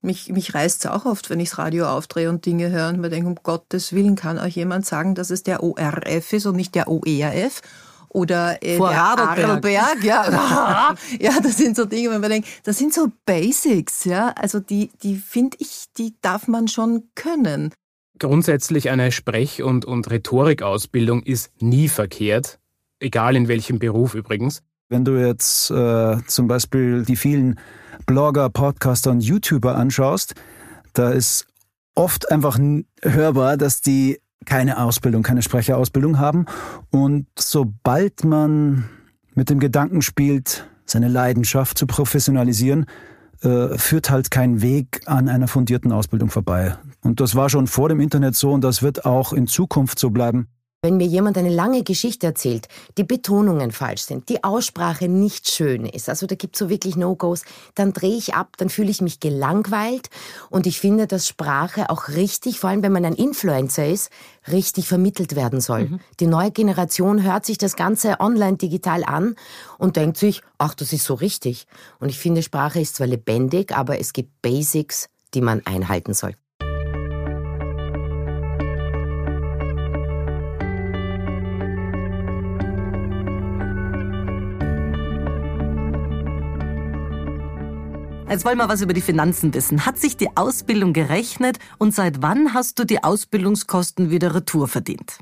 Mich, 0.00 0.28
mich 0.28 0.54
reißt 0.54 0.84
es 0.84 0.90
auch 0.90 1.06
oft, 1.06 1.28
wenn 1.28 1.40
ich 1.40 1.50
das 1.50 1.58
Radio 1.58 1.88
aufdrehe 1.88 2.28
und 2.28 2.46
Dinge 2.46 2.70
höre 2.70 2.88
und 2.88 3.00
mir 3.00 3.10
denke, 3.10 3.28
um 3.28 3.34
Gottes 3.42 3.92
Willen 3.92 4.14
kann 4.14 4.38
euch 4.38 4.54
jemand 4.54 4.86
sagen, 4.86 5.16
dass 5.16 5.30
es 5.30 5.42
der 5.42 5.62
ORF 5.62 6.32
ist 6.32 6.46
und 6.46 6.54
nicht 6.54 6.76
der 6.76 6.88
OERF 6.88 7.62
oder 8.08 8.62
äh, 8.62 8.76
Vor 8.76 8.90
der 8.90 9.04
Adelberg. 9.04 10.02
ja. 10.02 10.94
ja, 11.20 11.40
das 11.42 11.56
sind 11.56 11.76
so 11.76 11.84
Dinge, 11.84 12.10
wenn 12.10 12.20
man 12.20 12.30
denkt, 12.30 12.48
das 12.62 12.78
sind 12.78 12.94
so 12.94 13.10
Basics, 13.26 14.04
ja. 14.04 14.28
Also 14.30 14.60
die, 14.60 14.90
die 15.02 15.16
finde 15.16 15.56
ich, 15.60 15.86
die 15.96 16.14
darf 16.22 16.46
man 16.48 16.68
schon 16.68 17.08
können. 17.16 17.72
Grundsätzlich 18.18 18.90
eine 18.90 19.12
Sprech- 19.12 19.62
und, 19.62 19.84
und 19.84 20.10
Rhetorikausbildung 20.10 21.22
ist 21.22 21.50
nie 21.60 21.88
verkehrt. 21.88 22.58
egal 23.00 23.36
in 23.36 23.48
welchem 23.48 23.78
Beruf 23.78 24.14
übrigens. 24.14 24.62
Wenn 24.88 25.04
du 25.04 25.16
jetzt 25.16 25.70
äh, 25.70 26.16
zum 26.26 26.48
Beispiel 26.48 27.04
die 27.04 27.16
vielen 27.16 27.60
Blogger, 28.06 28.48
Podcaster 28.50 29.10
und 29.10 29.20
YouTuber 29.20 29.76
anschaust, 29.76 30.34
da 30.94 31.10
ist 31.10 31.46
oft 31.94 32.30
einfach 32.30 32.58
hörbar, 33.02 33.56
dass 33.56 33.80
die 33.80 34.18
keine 34.46 34.78
Ausbildung, 34.78 35.22
keine 35.22 35.42
Sprecherausbildung 35.42 36.18
haben. 36.18 36.46
Und 36.90 37.26
sobald 37.38 38.24
man 38.24 38.88
mit 39.34 39.50
dem 39.50 39.60
Gedanken 39.60 40.00
spielt, 40.00 40.66
seine 40.86 41.08
Leidenschaft 41.08 41.76
zu 41.76 41.86
professionalisieren, 41.86 42.86
äh, 43.42 43.76
führt 43.76 44.10
halt 44.10 44.30
kein 44.30 44.62
Weg 44.62 45.02
an 45.04 45.28
einer 45.28 45.48
fundierten 45.48 45.92
Ausbildung 45.92 46.30
vorbei. 46.30 46.76
Und 47.02 47.20
das 47.20 47.34
war 47.34 47.48
schon 47.48 47.66
vor 47.66 47.88
dem 47.88 48.00
Internet 48.00 48.34
so 48.34 48.52
und 48.52 48.62
das 48.62 48.82
wird 48.82 49.04
auch 49.04 49.32
in 49.32 49.46
Zukunft 49.46 49.98
so 49.98 50.10
bleiben. 50.10 50.48
Wenn 50.80 50.96
mir 50.96 51.08
jemand 51.08 51.36
eine 51.36 51.48
lange 51.48 51.82
Geschichte 51.82 52.28
erzählt, 52.28 52.68
die 52.98 53.02
Betonungen 53.02 53.72
falsch 53.72 54.02
sind, 54.02 54.28
die 54.28 54.44
Aussprache 54.44 55.08
nicht 55.08 55.50
schön 55.50 55.84
ist, 55.84 56.08
also 56.08 56.28
da 56.28 56.36
gibt 56.36 56.54
es 56.54 56.60
so 56.60 56.68
wirklich 56.68 56.94
No-Gos, 56.94 57.42
dann 57.74 57.92
drehe 57.92 58.16
ich 58.16 58.34
ab, 58.34 58.52
dann 58.58 58.68
fühle 58.68 58.88
ich 58.88 59.00
mich 59.00 59.18
gelangweilt 59.18 60.08
und 60.50 60.68
ich 60.68 60.78
finde, 60.78 61.08
dass 61.08 61.26
Sprache 61.26 61.90
auch 61.90 62.06
richtig, 62.10 62.60
vor 62.60 62.70
allem 62.70 62.84
wenn 62.84 62.92
man 62.92 63.04
ein 63.04 63.14
Influencer 63.14 63.88
ist, 63.88 64.12
richtig 64.52 64.86
vermittelt 64.86 65.34
werden 65.34 65.60
soll. 65.60 65.86
Mhm. 65.86 66.00
Die 66.20 66.28
neue 66.28 66.52
Generation 66.52 67.24
hört 67.24 67.44
sich 67.44 67.58
das 67.58 67.74
Ganze 67.74 68.20
online 68.20 68.56
digital 68.56 69.02
an 69.02 69.34
und 69.78 69.96
denkt 69.96 70.16
sich, 70.16 70.42
ach, 70.58 70.74
das 70.74 70.92
ist 70.92 71.04
so 71.04 71.14
richtig. 71.14 71.66
Und 71.98 72.08
ich 72.08 72.20
finde, 72.20 72.40
Sprache 72.40 72.78
ist 72.78 72.94
zwar 72.94 73.08
lebendig, 73.08 73.76
aber 73.76 73.98
es 73.98 74.12
gibt 74.12 74.42
Basics, 74.42 75.08
die 75.34 75.40
man 75.40 75.60
einhalten 75.66 76.14
soll. 76.14 76.36
Jetzt 88.30 88.44
wollen 88.44 88.58
wir 88.58 88.68
was 88.68 88.82
über 88.82 88.92
die 88.92 89.00
Finanzen 89.00 89.54
wissen. 89.54 89.86
Hat 89.86 89.98
sich 89.98 90.18
die 90.18 90.36
Ausbildung 90.36 90.92
gerechnet 90.92 91.58
und 91.78 91.94
seit 91.94 92.20
wann 92.20 92.52
hast 92.52 92.78
du 92.78 92.84
die 92.84 93.02
Ausbildungskosten 93.02 94.10
wieder 94.10 94.34
retour 94.34 94.68
verdient? 94.68 95.18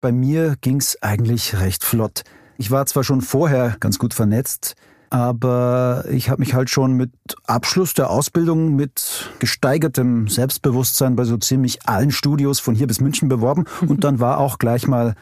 Bei 0.00 0.10
mir 0.10 0.56
ging's 0.62 0.96
eigentlich 1.02 1.60
recht 1.60 1.84
flott. 1.84 2.22
Ich 2.56 2.70
war 2.70 2.86
zwar 2.86 3.04
schon 3.04 3.20
vorher 3.20 3.76
ganz 3.78 3.98
gut 3.98 4.14
vernetzt, 4.14 4.74
aber 5.10 6.06
ich 6.10 6.30
habe 6.30 6.40
mich 6.40 6.54
halt 6.54 6.70
schon 6.70 6.94
mit 6.94 7.10
Abschluss 7.44 7.92
der 7.92 8.08
Ausbildung 8.08 8.74
mit 8.74 9.30
gesteigertem 9.38 10.26
Selbstbewusstsein 10.26 11.14
bei 11.14 11.24
so 11.24 11.36
ziemlich 11.36 11.86
allen 11.86 12.10
Studios 12.10 12.58
von 12.58 12.74
hier 12.74 12.86
bis 12.86 13.00
München 13.00 13.28
beworben 13.28 13.66
und 13.86 14.02
dann 14.02 14.18
war 14.18 14.38
auch 14.38 14.56
gleich 14.56 14.86
mal 14.86 15.14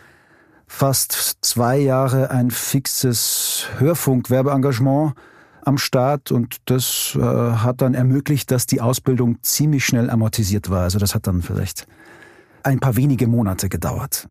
fast 0.69 1.38
zwei 1.41 1.79
Jahre 1.79 2.31
ein 2.31 2.53
fixes 2.53 3.67
Hörfunk-Werbeengagement 3.79 5.14
am 5.66 5.78
Start 5.78 6.33
und 6.33 6.56
das 6.66 7.16
äh, 7.16 7.21
hat 7.21 7.80
dann 7.80 7.94
ermöglicht, 7.94 8.50
dass 8.50 8.66
die 8.66 8.80
Ausbildung 8.80 9.38
ziemlich 9.42 9.85
schnell 9.85 10.11
amortisiert 10.11 10.71
war. 10.71 10.83
Also 10.83 10.99
das 10.99 11.14
hat 11.14 11.26
dann 11.26 11.42
vielleicht 11.42 11.87
ein 12.62 12.80
paar 12.80 12.97
wenige 12.97 13.26
Monate 13.26 13.68
gedauert. 13.68 14.28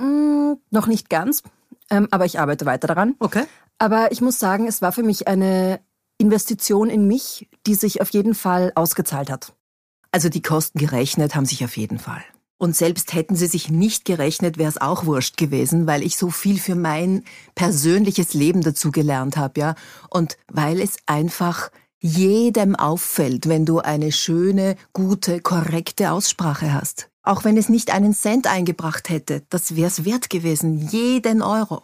Mm, 0.00 0.54
noch 0.70 0.86
nicht 0.86 1.10
ganz, 1.10 1.42
ähm, 1.90 2.08
aber 2.10 2.24
ich 2.24 2.38
arbeite 2.40 2.66
weiter 2.66 2.88
daran. 2.88 3.14
Okay. 3.18 3.44
Aber 3.78 4.10
ich 4.12 4.20
muss 4.20 4.38
sagen, 4.38 4.66
es 4.66 4.82
war 4.82 4.92
für 4.92 5.02
mich 5.02 5.28
eine 5.28 5.80
Investition 6.18 6.88
in 6.88 7.06
mich, 7.06 7.48
die 7.66 7.74
sich 7.74 8.00
auf 8.00 8.10
jeden 8.10 8.34
Fall 8.34 8.72
ausgezahlt 8.74 9.30
hat. 9.30 9.54
Also 10.12 10.28
die 10.28 10.42
Kosten 10.42 10.78
gerechnet 10.78 11.34
haben 11.34 11.44
sich 11.44 11.64
auf 11.64 11.76
jeden 11.76 11.98
Fall. 11.98 12.22
Und 12.58 12.74
selbst 12.74 13.12
hätten 13.12 13.36
sie 13.36 13.48
sich 13.48 13.70
nicht 13.70 14.04
gerechnet, 14.06 14.56
wäre 14.56 14.70
es 14.70 14.80
auch 14.80 15.04
wurscht 15.04 15.36
gewesen, 15.36 15.86
weil 15.86 16.02
ich 16.02 16.16
so 16.16 16.30
viel 16.30 16.58
für 16.58 16.74
mein 16.74 17.22
persönliches 17.54 18.32
Leben 18.32 18.62
dazu 18.62 18.90
gelernt 18.90 19.36
habe, 19.36 19.60
ja. 19.60 19.74
Und 20.08 20.38
weil 20.48 20.80
es 20.80 20.96
einfach 21.04 21.70
jedem 22.00 22.74
auffällt, 22.74 23.48
wenn 23.48 23.66
du 23.66 23.80
eine 23.80 24.12
schöne, 24.12 24.76
gute, 24.92 25.40
korrekte 25.40 26.12
Aussprache 26.12 26.72
hast. 26.72 27.10
Auch 27.22 27.44
wenn 27.44 27.56
es 27.56 27.68
nicht 27.68 27.92
einen 27.92 28.14
Cent 28.14 28.46
eingebracht 28.46 29.08
hätte, 29.10 29.42
das 29.50 29.76
wäre 29.76 29.88
es 29.88 30.04
wert 30.04 30.30
gewesen, 30.30 30.88
jeden 30.88 31.42
Euro. 31.42 31.82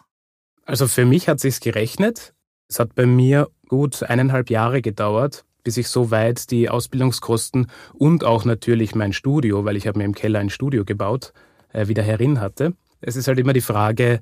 Also 0.64 0.86
für 0.86 1.04
mich 1.04 1.28
hat 1.28 1.40
sich's 1.40 1.60
gerechnet. 1.60 2.34
Es 2.68 2.78
hat 2.78 2.94
bei 2.94 3.06
mir 3.06 3.50
gut 3.68 4.02
eineinhalb 4.04 4.48
Jahre 4.48 4.80
gedauert, 4.80 5.44
bis 5.62 5.76
ich 5.76 5.88
so 5.88 6.10
weit 6.10 6.50
die 6.50 6.68
Ausbildungskosten 6.68 7.66
und 7.92 8.24
auch 8.24 8.44
natürlich 8.44 8.94
mein 8.94 9.12
Studio, 9.12 9.64
weil 9.64 9.76
ich 9.76 9.86
habe 9.86 9.98
mir 9.98 10.04
im 10.04 10.14
Keller 10.14 10.40
ein 10.40 10.50
Studio 10.50 10.84
gebaut, 10.84 11.32
äh, 11.72 11.88
wieder 11.88 12.02
herin 12.02 12.40
hatte. 12.40 12.74
Es 13.00 13.16
ist 13.16 13.28
halt 13.28 13.38
immer 13.38 13.52
die 13.52 13.60
Frage, 13.60 14.20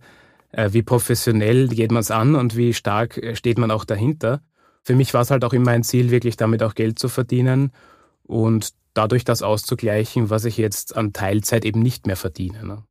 äh, 0.52 0.70
wie 0.72 0.82
professionell 0.82 1.68
geht 1.68 1.92
man 1.92 2.00
es 2.00 2.10
an 2.10 2.34
und 2.34 2.56
wie 2.56 2.74
stark 2.74 3.18
äh, 3.18 3.36
steht 3.36 3.58
man 3.58 3.70
auch 3.70 3.84
dahinter. 3.84 4.42
Für 4.82 4.94
mich 4.94 5.12
war 5.14 5.22
es 5.22 5.30
halt 5.30 5.44
auch 5.44 5.52
immer 5.52 5.72
ein 5.72 5.84
Ziel, 5.84 6.10
wirklich 6.10 6.36
damit 6.36 6.62
auch 6.62 6.74
Geld 6.74 6.98
zu 6.98 7.08
verdienen 7.08 7.72
und 8.24 8.70
dadurch 8.94 9.24
das 9.24 9.42
auszugleichen, 9.42 10.30
was 10.30 10.44
ich 10.44 10.56
jetzt 10.56 10.96
an 10.96 11.12
Teilzeit 11.12 11.64
eben 11.64 11.80
nicht 11.80 12.06
mehr 12.06 12.16
verdiene. 12.16 12.64
Ne? 12.64 12.84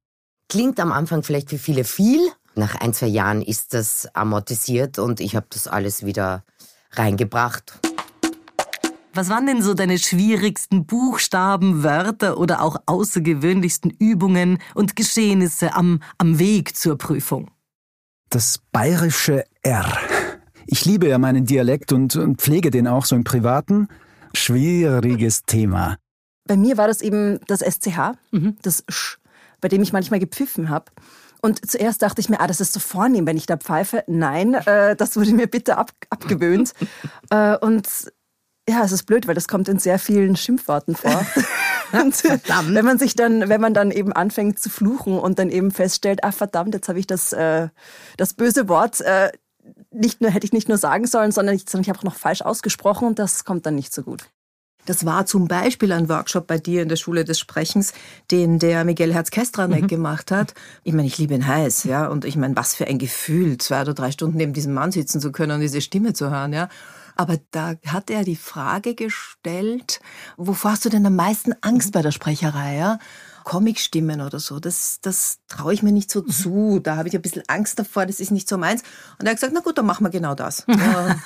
Klingt 0.47 0.79
am 0.79 0.91
Anfang 0.91 1.23
vielleicht 1.23 1.49
für 1.49 1.57
viele 1.57 1.83
viel. 1.83 2.19
Nach 2.55 2.75
ein, 2.75 2.93
zwei 2.93 3.07
Jahren 3.07 3.41
ist 3.41 3.73
das 3.73 4.07
amortisiert 4.13 4.99
und 4.99 5.19
ich 5.19 5.35
habe 5.35 5.47
das 5.49 5.67
alles 5.67 6.05
wieder 6.05 6.43
reingebracht. 6.91 7.79
Was 9.19 9.27
waren 9.27 9.47
denn 9.47 9.61
so 9.61 9.73
deine 9.73 9.99
schwierigsten 9.99 10.85
Buchstaben, 10.85 11.83
Wörter 11.83 12.37
oder 12.37 12.61
auch 12.61 12.77
außergewöhnlichsten 12.85 13.91
Übungen 13.91 14.59
und 14.75 14.95
Geschehnisse 14.95 15.75
am, 15.75 15.99
am 16.17 16.39
Weg 16.39 16.77
zur 16.77 16.97
Prüfung? 16.97 17.51
Das 18.29 18.61
bayerische 18.71 19.43
R. 19.61 19.91
Ich 20.67 20.85
liebe 20.85 21.09
ja 21.09 21.17
meinen 21.17 21.45
Dialekt 21.45 21.91
und, 21.91 22.15
und 22.15 22.39
pflege 22.41 22.71
den 22.71 22.87
auch 22.87 23.03
so 23.03 23.13
im 23.13 23.25
Privaten. 23.25 23.89
Schwieriges 24.33 25.43
Thema. 25.43 25.97
Bei 26.47 26.55
mir 26.55 26.77
war 26.77 26.87
das 26.87 27.01
eben 27.01 27.41
das 27.45 27.59
SCH, 27.59 28.13
mhm. 28.31 28.55
das 28.61 28.85
Sch, 28.87 29.17
bei 29.59 29.67
dem 29.67 29.81
ich 29.81 29.91
manchmal 29.91 30.21
gepfiffen 30.21 30.69
habe. 30.69 30.93
Und 31.41 31.69
zuerst 31.69 32.01
dachte 32.01 32.21
ich 32.21 32.29
mir, 32.29 32.39
ah, 32.39 32.47
das 32.47 32.61
ist 32.61 32.71
so 32.71 32.79
vornehm, 32.79 33.25
wenn 33.25 33.35
ich 33.35 33.45
da 33.45 33.57
pfeife. 33.57 34.03
Nein, 34.07 34.53
äh, 34.53 34.95
das 34.95 35.17
wurde 35.17 35.33
mir 35.33 35.47
bitte 35.47 35.77
ab, 35.77 35.91
abgewöhnt. 36.09 36.73
äh, 37.29 37.57
und 37.57 37.85
ja, 38.69 38.83
es 38.83 38.91
ist 38.91 39.03
blöd, 39.03 39.27
weil 39.27 39.35
das 39.35 39.47
kommt 39.47 39.67
in 39.67 39.79
sehr 39.79 39.99
vielen 39.99 40.35
Schimpfworten 40.35 40.95
vor. 40.95 41.25
und 41.91 42.23
wenn 42.23 42.85
man 42.85 42.99
sich 42.99 43.15
dann, 43.15 43.49
wenn 43.49 43.61
man 43.61 43.73
dann 43.73 43.91
eben 43.91 44.13
anfängt 44.13 44.59
zu 44.59 44.69
fluchen 44.69 45.17
und 45.17 45.39
dann 45.39 45.49
eben 45.49 45.71
feststellt, 45.71 46.23
ah 46.23 46.31
verdammt, 46.31 46.73
jetzt 46.73 46.87
habe 46.87 46.99
ich 46.99 47.07
das, 47.07 47.33
äh, 47.33 47.69
das 48.17 48.33
böse 48.33 48.69
Wort 48.69 49.01
äh, 49.01 49.31
nicht 49.91 50.21
nur 50.21 50.31
hätte 50.31 50.45
ich 50.45 50.53
nicht 50.53 50.69
nur 50.69 50.77
sagen 50.77 51.07
sollen, 51.07 51.31
sondern 51.31 51.55
ich, 51.55 51.63
sondern 51.67 51.83
ich 51.83 51.89
habe 51.89 51.99
auch 51.99 52.03
noch 52.03 52.15
falsch 52.15 52.41
ausgesprochen 52.41 53.07
und 53.07 53.19
das 53.19 53.45
kommt 53.45 53.65
dann 53.65 53.75
nicht 53.75 53.93
so 53.93 54.03
gut. 54.03 54.29
Das 54.85 55.05
war 55.05 55.25
zum 55.25 55.47
Beispiel 55.47 55.91
ein 55.91 56.09
Workshop 56.09 56.47
bei 56.47 56.57
dir 56.57 56.81
in 56.81 56.89
der 56.89 56.95
Schule 56.95 57.23
des 57.23 57.37
Sprechens, 57.37 57.93
den 58.31 58.57
der 58.57 58.85
Miguel 58.85 59.13
Herz-Kestranek 59.13 59.83
mhm. 59.83 59.87
gemacht 59.87 60.31
hat. 60.31 60.53
Ich 60.83 60.93
meine, 60.93 61.07
ich 61.07 61.17
liebe 61.17 61.35
ihn 61.35 61.45
heiß, 61.45 61.83
ja. 61.83 62.07
Und 62.07 62.25
ich 62.25 62.35
meine, 62.37 62.55
was 62.55 62.73
für 62.73 62.87
ein 62.87 62.97
Gefühl, 62.97 63.57
zwei 63.57 63.81
oder 63.81 63.93
drei 63.93 64.11
Stunden 64.11 64.37
neben 64.37 64.53
diesem 64.53 64.73
Mann 64.73 64.91
sitzen 64.91 65.21
zu 65.21 65.31
können 65.31 65.51
und 65.51 65.61
diese 65.61 65.81
Stimme 65.81 66.13
zu 66.13 66.31
hören, 66.31 66.53
ja. 66.53 66.69
Aber 67.19 67.37
da 67.51 67.75
hat 67.85 68.09
er 68.09 68.23
die 68.23 68.37
Frage 68.37 68.95
gestellt, 68.95 69.99
wovor 70.37 70.71
hast 70.71 70.85
du 70.85 70.89
denn 70.89 71.05
am 71.05 71.17
meisten 71.17 71.53
Angst 71.59 71.91
bei 71.91 72.01
der 72.01 72.11
Sprecherei? 72.11 72.77
Ja? 72.77 72.97
Comicstimmen 73.43 74.21
oder 74.21 74.39
so, 74.39 74.61
das, 74.61 74.99
das 75.01 75.39
traue 75.49 75.73
ich 75.73 75.83
mir 75.83 75.91
nicht 75.91 76.09
so 76.09 76.21
mhm. 76.21 76.29
zu. 76.29 76.79
Da 76.81 76.95
habe 76.95 77.09
ich 77.09 77.15
ein 77.15 77.21
bisschen 77.21 77.43
Angst 77.49 77.77
davor, 77.77 78.05
das 78.05 78.21
ist 78.21 78.31
nicht 78.31 78.47
so 78.47 78.57
meins. 78.57 78.83
Und 79.19 79.25
er 79.25 79.31
hat 79.31 79.35
gesagt, 79.35 79.51
na 79.53 79.59
gut, 79.59 79.77
dann 79.77 79.85
machen 79.85 80.05
wir 80.05 80.11
genau 80.11 80.33
das. 80.33 80.65
Ja, 80.69 81.17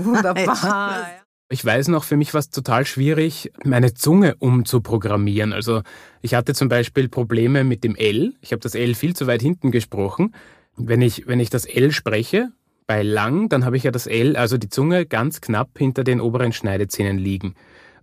wunderbar. 0.00 1.06
Ich 1.48 1.64
weiß 1.64 1.88
noch, 1.88 2.02
für 2.02 2.16
mich 2.16 2.34
war 2.34 2.40
es 2.40 2.50
total 2.50 2.84
schwierig, 2.84 3.52
meine 3.62 3.94
Zunge 3.94 4.34
umzuprogrammieren. 4.40 5.52
Also 5.52 5.82
ich 6.22 6.34
hatte 6.34 6.54
zum 6.54 6.68
Beispiel 6.68 7.08
Probleme 7.08 7.62
mit 7.62 7.84
dem 7.84 7.94
L. 7.94 8.34
Ich 8.40 8.50
habe 8.50 8.60
das 8.60 8.74
L 8.74 8.96
viel 8.96 9.14
zu 9.14 9.28
weit 9.28 9.42
hinten 9.42 9.70
gesprochen. 9.70 10.34
Wenn 10.76 11.02
ich, 11.02 11.28
wenn 11.28 11.38
ich 11.38 11.50
das 11.50 11.66
L 11.66 11.92
spreche, 11.92 12.50
bei 12.86 13.02
lang, 13.02 13.48
dann 13.48 13.64
habe 13.64 13.76
ich 13.76 13.84
ja 13.84 13.90
das 13.90 14.06
L, 14.06 14.36
also 14.36 14.58
die 14.58 14.68
Zunge, 14.68 15.06
ganz 15.06 15.40
knapp 15.40 15.70
hinter 15.76 16.04
den 16.04 16.20
oberen 16.20 16.52
Schneidezähnen 16.52 17.18
liegen. 17.18 17.54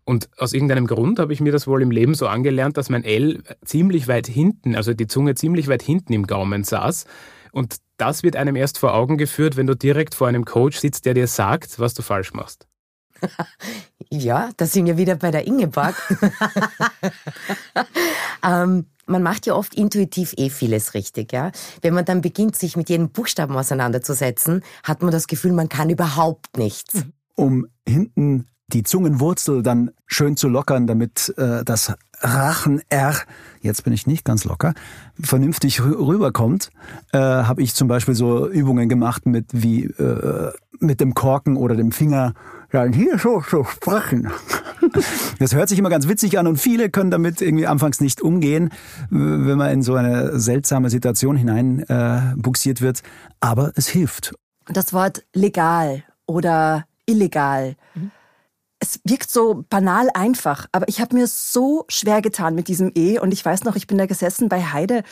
Und 0.05 0.29
aus 0.37 0.53
irgendeinem 0.53 0.87
Grund 0.87 1.19
habe 1.19 1.31
ich 1.31 1.39
mir 1.39 1.53
das 1.53 1.65
wohl 1.65 1.81
im 1.81 1.91
Leben 1.91 2.13
so 2.13 2.27
angelernt, 2.27 2.75
dass 2.75 2.89
mein 2.89 3.05
L 3.05 3.41
ziemlich 3.63 4.07
weit 4.07 4.27
hinten, 4.27 4.75
also 4.75 4.93
die 4.93 5.07
Zunge 5.07 5.35
ziemlich 5.35 5.69
weit 5.69 5.81
hinten 5.81 6.11
im 6.11 6.27
Gaumen 6.27 6.63
saß. 6.65 7.05
Und 7.53 7.77
das 7.97 8.23
wird 8.23 8.35
einem 8.35 8.55
erst 8.55 8.79
vor 8.79 8.93
Augen 8.93 9.17
geführt, 9.17 9.55
wenn 9.55 9.67
du 9.67 9.75
direkt 9.75 10.15
vor 10.15 10.27
einem 10.27 10.43
Coach 10.43 10.77
sitzt, 10.77 11.05
der 11.05 11.13
dir 11.13 11.27
sagt, 11.27 11.79
was 11.79 11.93
du 11.93 12.01
falsch 12.01 12.33
machst. 12.33 12.67
Ja, 14.09 14.51
da 14.57 14.65
sind 14.65 14.85
wir 14.85 14.97
wieder 14.97 15.15
bei 15.15 15.31
der 15.31 15.47
Ingeborg. 15.47 15.95
ähm, 18.43 18.85
man 19.05 19.23
macht 19.23 19.45
ja 19.45 19.55
oft 19.55 19.73
intuitiv 19.75 20.33
eh 20.37 20.49
vieles 20.49 20.93
richtig, 20.93 21.33
ja. 21.33 21.51
Wenn 21.81 21.93
man 21.93 22.05
dann 22.05 22.21
beginnt, 22.21 22.55
sich 22.55 22.77
mit 22.77 22.89
jedem 22.89 23.09
Buchstaben 23.09 23.55
auseinanderzusetzen, 23.55 24.63
hat 24.83 25.01
man 25.01 25.11
das 25.11 25.27
Gefühl, 25.27 25.51
man 25.51 25.67
kann 25.67 25.89
überhaupt 25.89 26.57
nichts. 26.57 27.03
Um 27.35 27.65
hinten 27.87 28.47
die 28.67 28.83
Zungenwurzel 28.83 29.61
dann 29.61 29.91
schön 30.05 30.37
zu 30.37 30.47
lockern, 30.47 30.87
damit 30.87 31.33
äh, 31.37 31.63
das 31.63 31.93
Rachen-R, 32.21 33.15
jetzt 33.61 33.83
bin 33.83 33.93
ich 33.93 34.07
nicht 34.07 34.23
ganz 34.23 34.45
locker, 34.45 34.73
vernünftig 35.21 35.81
rüberkommt, 35.81 36.69
äh, 37.11 37.17
habe 37.17 37.61
ich 37.61 37.75
zum 37.75 37.87
Beispiel 37.87 38.15
so 38.15 38.47
Übungen 38.47 38.87
gemacht 38.87 39.25
mit 39.25 39.47
wie 39.51 39.83
äh, 39.85 40.51
mit 40.79 40.99
dem 40.99 41.13
Korken 41.13 41.57
oder 41.57 41.75
dem 41.75 41.91
Finger 41.91 42.33
ja, 42.71 42.85
hier 42.85 43.19
so, 43.19 43.41
so 43.47 43.63
sprechen. 43.63 44.29
Das 45.39 45.55
hört 45.55 45.69
sich 45.69 45.79
immer 45.79 45.89
ganz 45.89 46.09
witzig 46.09 46.37
an 46.37 46.45
und 46.45 46.57
viele 46.57 46.89
können 46.89 47.09
damit 47.09 47.41
irgendwie 47.41 47.67
anfangs 47.67 48.01
nicht 48.01 48.21
umgehen, 48.21 48.69
wenn 49.09 49.57
man 49.57 49.71
in 49.71 49.81
so 49.81 49.95
eine 49.95 50.37
seltsame 50.37 50.89
Situation 50.89 51.37
hinein 51.37 51.79
äh, 51.87 52.33
buxiert 52.35 52.81
wird. 52.81 53.01
Aber 53.39 53.71
es 53.75 53.87
hilft. 53.87 54.33
Das 54.67 54.91
Wort 54.91 55.23
legal 55.33 56.03
oder 56.25 56.83
illegal. 57.05 57.75
Mhm 57.95 58.11
es 58.83 58.99
wirkt 59.05 59.31
so 59.31 59.63
banal 59.69 60.09
einfach, 60.13 60.67
aber 60.73 60.89
ich 60.89 60.99
habe 60.99 61.15
mir 61.15 61.25
so 61.27 61.85
schwer 61.87 62.21
getan 62.21 62.53
mit 62.53 62.67
diesem 62.67 62.91
E 62.95 63.17
und 63.17 63.31
ich 63.31 63.43
weiß 63.43 63.63
noch, 63.63 63.77
ich 63.77 63.87
bin 63.87 63.97
da 63.97 64.07
gesessen 64.07 64.49
bei 64.49 64.61
Heide 64.61 65.03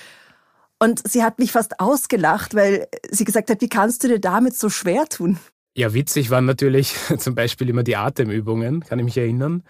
und 0.81 1.07
sie 1.07 1.23
hat 1.23 1.37
mich 1.37 1.51
fast 1.51 1.79
ausgelacht, 1.79 2.55
weil 2.55 2.87
sie 3.09 3.23
gesagt 3.23 3.51
hat, 3.51 3.61
wie 3.61 3.69
kannst 3.69 4.03
du 4.03 4.07
dir 4.07 4.19
damit 4.19 4.55
so 4.55 4.69
schwer 4.69 5.05
tun? 5.05 5.37
Ja, 5.77 5.93
witzig 5.93 6.31
waren 6.31 6.45
natürlich 6.45 6.95
zum 7.19 7.35
Beispiel 7.35 7.69
immer 7.69 7.83
die 7.83 7.95
Atemübungen, 7.95 8.81
kann 8.81 8.97
ich 8.97 9.05
mich 9.05 9.17
erinnern, 9.17 9.63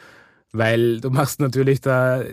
weil 0.54 1.02
du 1.02 1.10
machst 1.10 1.42
natürlich 1.42 1.82
da 1.82 2.24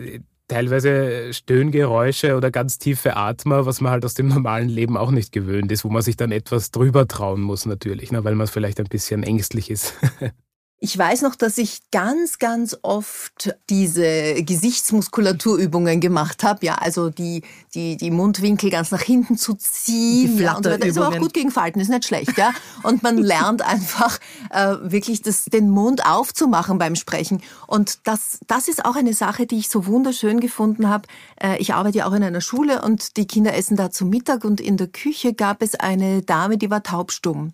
teilweise 0.47 1.33
Stöhngeräusche 1.33 2.37
oder 2.37 2.51
ganz 2.51 2.79
tiefe 2.79 3.17
Atmer, 3.17 3.65
was 3.65 3.81
man 3.81 3.91
halt 3.91 4.05
aus 4.05 4.13
dem 4.13 4.29
normalen 4.29 4.69
Leben 4.69 4.95
auch 4.97 5.11
nicht 5.11 5.33
gewöhnt 5.33 5.71
ist, 5.71 5.83
wo 5.83 5.89
man 5.89 6.01
sich 6.01 6.15
dann 6.15 6.31
etwas 6.31 6.71
drüber 6.71 7.05
trauen 7.05 7.41
muss 7.41 7.65
natürlich, 7.65 8.11
ne, 8.11 8.23
weil 8.23 8.35
man 8.35 8.47
vielleicht 8.47 8.79
ein 8.79 8.87
bisschen 8.87 9.23
ängstlich 9.23 9.69
ist. 9.69 9.93
Ich 10.81 10.97
weiß 10.97 11.23
noch, 11.23 11.35
dass 11.35 11.57
ich 11.57 11.81
ganz, 11.91 12.39
ganz 12.39 12.77
oft 12.83 13.53
diese 13.69 14.41
Gesichtsmuskulaturübungen 14.43 15.99
gemacht 15.99 16.43
habe. 16.45 16.65
Ja, 16.65 16.75
also 16.75 17.09
die, 17.09 17.43
die, 17.75 17.97
die 17.97 18.11
Mundwinkel 18.11 18.69
ganz 18.69 18.89
nach 18.91 19.01
hinten 19.01 19.37
zu 19.37 19.55
ziehen. 19.55 20.37
Die 20.37 20.43
ja, 20.43 20.55
und 20.55 20.65
das 20.65 20.77
ist 20.77 20.97
aber 20.97 21.09
auch 21.09 21.19
gut 21.19 21.33
gegen 21.33 21.51
Falten, 21.51 21.81
ist 21.81 21.89
nicht 21.89 22.05
schlecht. 22.05 22.37
Ja? 22.37 22.53
Und 22.83 23.03
man 23.03 23.17
lernt 23.29 23.61
einfach 23.61 24.19
äh, 24.51 24.75
wirklich 24.81 25.21
das, 25.21 25.45
den 25.45 25.69
Mund 25.69 26.05
aufzumachen 26.05 26.77
beim 26.77 26.95
Sprechen. 26.95 27.41
Und 27.67 28.07
das, 28.07 28.39
das 28.47 28.69
ist 28.69 28.85
auch 28.85 28.95
eine 28.95 29.13
Sache, 29.13 29.45
die 29.45 29.57
ich 29.57 29.67
so 29.67 29.85
wunderschön 29.85 30.39
gefunden 30.39 30.87
habe. 30.87 31.09
Äh, 31.41 31.57
ich 31.57 31.73
arbeite 31.73 31.97
ja 31.97 32.07
auch 32.07 32.13
in 32.13 32.23
einer 32.23 32.41
Schule 32.41 32.81
und 32.81 33.17
die 33.17 33.27
Kinder 33.27 33.53
essen 33.53 33.75
da 33.75 33.91
zu 33.91 34.05
Mittag 34.05 34.45
und 34.45 34.61
in 34.61 34.77
der 34.77 34.87
Küche 34.87 35.33
gab 35.33 35.61
es 35.61 35.75
eine 35.75 36.21
Dame, 36.21 36.57
die 36.57 36.71
war 36.71 36.83
taubstumm. 36.83 37.51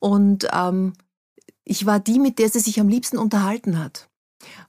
Und 0.00 0.48
ähm, 0.52 0.94
ich 1.64 1.86
war 1.86 2.00
die, 2.00 2.18
mit 2.18 2.38
der 2.38 2.48
sie 2.48 2.60
sich 2.60 2.80
am 2.80 2.88
liebsten 2.88 3.18
unterhalten 3.18 3.78
hat, 3.78 4.08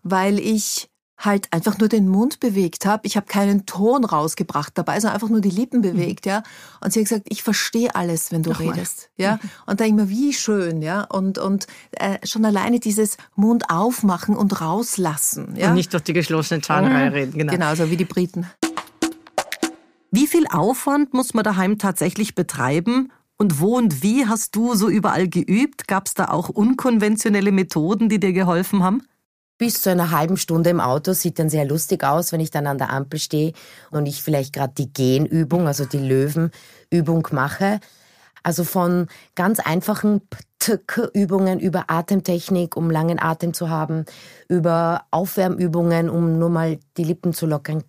weil 0.03 0.39
ich 0.39 0.89
halt 1.17 1.47
einfach 1.51 1.77
nur 1.77 1.88
den 1.88 2.07
Mund 2.07 2.39
bewegt 2.39 2.85
habe. 2.85 3.05
Ich 3.05 3.15
habe 3.15 3.27
keinen 3.27 3.65
Ton 3.65 4.03
rausgebracht 4.03 4.77
dabei, 4.77 5.00
sondern 5.00 5.15
einfach 5.15 5.29
nur 5.29 5.41
die 5.41 5.50
Lippen 5.50 5.77
mhm. 5.77 5.83
bewegt, 5.83 6.25
mhm. 6.25 6.31
ja. 6.31 6.43
Und 6.81 6.91
sie 6.91 7.00
hat 7.00 7.07
gesagt, 7.07 7.27
ich 7.29 7.43
verstehe 7.43 7.95
alles, 7.95 8.31
wenn 8.31 8.43
du 8.43 8.51
Ach 8.51 8.59
redest, 8.59 9.09
mal. 9.17 9.23
ja. 9.23 9.35
Mhm. 9.35 9.50
Und 9.67 9.79
da 9.79 9.85
immer 9.85 10.09
wie 10.09 10.33
schön, 10.33 10.81
ja. 10.81 11.03
Und 11.03 11.38
und 11.38 11.67
äh, 11.91 12.25
schon 12.25 12.45
alleine 12.45 12.79
dieses 12.79 13.17
Mund 13.35 13.69
aufmachen 13.69 14.35
und 14.35 14.59
rauslassen, 14.59 15.55
ja. 15.55 15.69
Und 15.69 15.75
nicht 15.75 15.93
durch 15.93 16.03
die 16.03 16.13
geschlossene 16.13 16.62
Zahnreihe 16.62 17.09
mhm. 17.09 17.15
reden, 17.15 17.38
genau. 17.38 17.53
Genau, 17.53 17.75
so 17.75 17.89
wie 17.89 17.97
die 17.97 18.05
Briten. 18.05 18.45
Wie 20.12 20.27
viel 20.27 20.45
Aufwand 20.47 21.13
muss 21.13 21.33
man 21.33 21.43
daheim 21.43 21.79
tatsächlich 21.79 22.35
betreiben, 22.35 23.12
und 23.43 23.59
wo 23.59 23.75
und 23.75 24.01
wie 24.03 24.25
hast 24.25 24.55
du 24.55 24.73
so 24.73 24.88
überall 24.88 25.27
geübt? 25.27 25.85
Gab 25.89 26.07
es 26.07 26.13
da 26.13 26.29
auch 26.29 26.47
unkonventionelle 26.47 27.51
Methoden, 27.51 28.07
die 28.07 28.17
dir 28.17 28.31
geholfen 28.31 28.83
haben? 28.83 29.03
Bis 29.57 29.81
zu 29.81 29.89
einer 29.89 30.12
halben 30.12 30.38
Stunde 30.38 30.69
im 30.69 30.79
Auto 30.79 31.12
sieht 31.12 31.39
dann 31.39 31.50
sehr 31.50 31.65
lustig 31.65 32.05
aus, 32.05 32.31
wenn 32.31 32.39
ich 32.39 32.51
dann 32.51 32.67
an 32.67 32.77
der 32.77 32.89
Ampel 32.89 33.19
stehe 33.19 33.51
und 33.91 34.05
ich 34.05 34.23
vielleicht 34.23 34.53
gerade 34.53 34.73
die 34.77 34.93
Genübung, 34.93 35.67
also 35.67 35.83
die 35.83 35.97
Löwenübung 35.97 37.27
mache. 37.31 37.81
Also 38.43 38.63
von 38.63 39.07
ganz 39.35 39.59
einfachen 39.59 40.21
Übungen 41.13 41.59
über 41.59 41.89
Atemtechnik, 41.89 42.77
um 42.77 42.89
langen 42.89 43.19
Atem 43.19 43.53
zu 43.53 43.69
haben, 43.69 44.05
über 44.47 45.03
Aufwärmübungen, 45.12 46.09
um 46.09 46.39
nur 46.39 46.50
mal 46.50 46.79
die 46.95 47.03
Lippen 47.03 47.33
zu 47.33 47.45
lockern. 47.45 47.83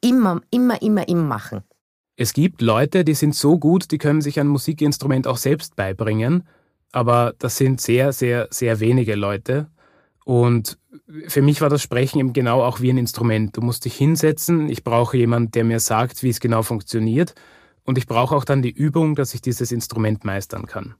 Immer, 0.00 0.40
immer, 0.52 0.80
immer, 0.80 1.08
immer 1.08 1.24
machen. 1.24 1.64
Es 2.20 2.34
gibt 2.34 2.60
Leute, 2.60 3.02
die 3.02 3.14
sind 3.14 3.34
so 3.34 3.58
gut, 3.58 3.90
die 3.90 3.96
können 3.96 4.20
sich 4.20 4.38
ein 4.38 4.46
Musikinstrument 4.46 5.26
auch 5.26 5.38
selbst 5.38 5.74
beibringen, 5.74 6.42
aber 6.92 7.32
das 7.38 7.56
sind 7.56 7.80
sehr, 7.80 8.12
sehr, 8.12 8.46
sehr 8.50 8.78
wenige 8.78 9.14
Leute. 9.14 9.68
Und 10.26 10.76
für 11.28 11.40
mich 11.40 11.62
war 11.62 11.70
das 11.70 11.80
Sprechen 11.80 12.18
eben 12.18 12.34
genau 12.34 12.62
auch 12.62 12.82
wie 12.82 12.90
ein 12.90 12.98
Instrument. 12.98 13.56
Du 13.56 13.62
musst 13.62 13.86
dich 13.86 13.96
hinsetzen, 13.96 14.68
ich 14.68 14.84
brauche 14.84 15.16
jemanden, 15.16 15.52
der 15.52 15.64
mir 15.64 15.80
sagt, 15.80 16.22
wie 16.22 16.28
es 16.28 16.40
genau 16.40 16.62
funktioniert. 16.62 17.34
Und 17.84 17.96
ich 17.96 18.06
brauche 18.06 18.36
auch 18.36 18.44
dann 18.44 18.60
die 18.60 18.70
Übung, 18.70 19.14
dass 19.14 19.32
ich 19.32 19.40
dieses 19.40 19.72
Instrument 19.72 20.22
meistern 20.22 20.66
kann. 20.66 20.96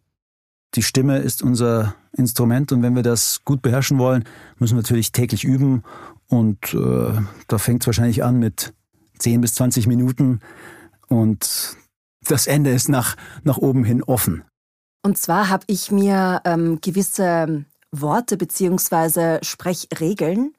Die 0.75 0.83
Stimme 0.83 1.19
ist 1.19 1.43
unser 1.43 1.97
Instrument 2.17 2.73
und 2.73 2.83
wenn 2.83 2.97
wir 2.97 3.03
das 3.03 3.45
gut 3.45 3.61
beherrschen 3.61 3.99
wollen, 3.99 4.25
müssen 4.59 4.73
wir 4.73 4.83
natürlich 4.83 5.13
täglich 5.13 5.45
üben. 5.45 5.83
Und 6.29 6.73
äh, 6.73 7.13
da 7.47 7.59
fängt 7.59 7.83
es 7.83 7.89
wahrscheinlich 7.89 8.25
an 8.25 8.39
mit 8.39 8.73
10 9.19 9.43
bis 9.43 9.53
20 9.53 9.87
Minuten 9.87 10.41
und 11.11 11.77
das 12.27 12.47
Ende 12.47 12.71
ist 12.71 12.89
nach, 12.89 13.17
nach 13.43 13.59
oben 13.59 13.85
hin 13.85 14.03
offen. 14.03 14.45
Und 15.03 15.19
zwar 15.19 15.49
habe 15.49 15.65
ich 15.67 15.91
mir 15.91 16.41
ähm, 16.45 16.81
gewisse 16.81 17.65
Worte 17.91 18.37
beziehungsweise 18.37 19.41
Sprechregeln 19.43 20.55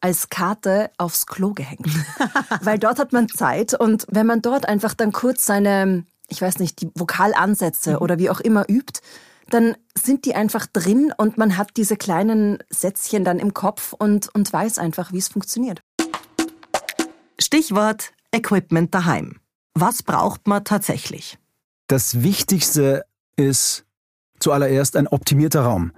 als 0.00 0.28
Karte 0.28 0.90
aufs 0.98 1.26
Klo 1.26 1.52
gehängt. 1.52 1.88
Weil 2.60 2.78
dort 2.78 2.98
hat 2.98 3.12
man 3.12 3.28
Zeit 3.28 3.74
und 3.74 4.06
wenn 4.10 4.26
man 4.26 4.42
dort 4.42 4.68
einfach 4.68 4.94
dann 4.94 5.12
kurz 5.12 5.46
seine, 5.46 6.04
ich 6.28 6.40
weiß 6.40 6.58
nicht, 6.58 6.80
die 6.82 6.90
Vokalansätze 6.94 7.92
mhm. 7.92 7.96
oder 7.98 8.18
wie 8.18 8.30
auch 8.30 8.40
immer 8.40 8.68
übt, 8.68 9.00
dann 9.48 9.76
sind 9.96 10.24
die 10.24 10.34
einfach 10.34 10.66
drin 10.66 11.12
und 11.16 11.38
man 11.38 11.56
hat 11.56 11.70
diese 11.76 11.96
kleinen 11.96 12.58
Sätzchen 12.68 13.24
dann 13.24 13.38
im 13.38 13.54
Kopf 13.54 13.92
und, 13.92 14.28
und 14.34 14.52
weiß 14.52 14.78
einfach, 14.78 15.12
wie 15.12 15.18
es 15.18 15.28
funktioniert. 15.28 15.80
Stichwort 17.38 18.12
Equipment 18.32 18.94
daheim. 18.94 19.40
Was 19.78 20.02
braucht 20.02 20.48
man 20.48 20.64
tatsächlich? 20.64 21.36
Das 21.86 22.22
Wichtigste 22.22 23.04
ist 23.36 23.84
zuallererst 24.40 24.96
ein 24.96 25.06
optimierter 25.06 25.64
Raum. 25.64 25.92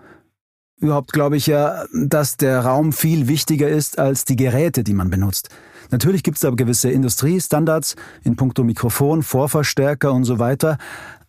Überhaupt 0.80 1.12
glaube 1.12 1.36
ich 1.36 1.46
ja, 1.46 1.84
dass 1.94 2.36
der 2.36 2.64
Raum 2.64 2.92
viel 2.92 3.28
wichtiger 3.28 3.68
ist 3.68 4.00
als 4.00 4.24
die 4.24 4.34
Geräte, 4.34 4.82
die 4.82 4.94
man 4.94 5.10
benutzt. 5.10 5.50
Natürlich 5.92 6.24
gibt 6.24 6.38
es 6.38 6.40
da 6.40 6.50
gewisse 6.50 6.90
Industriestandards 6.90 7.94
in 8.24 8.34
puncto 8.34 8.64
Mikrofon, 8.64 9.22
Vorverstärker 9.22 10.12
und 10.12 10.24
so 10.24 10.40
weiter, 10.40 10.76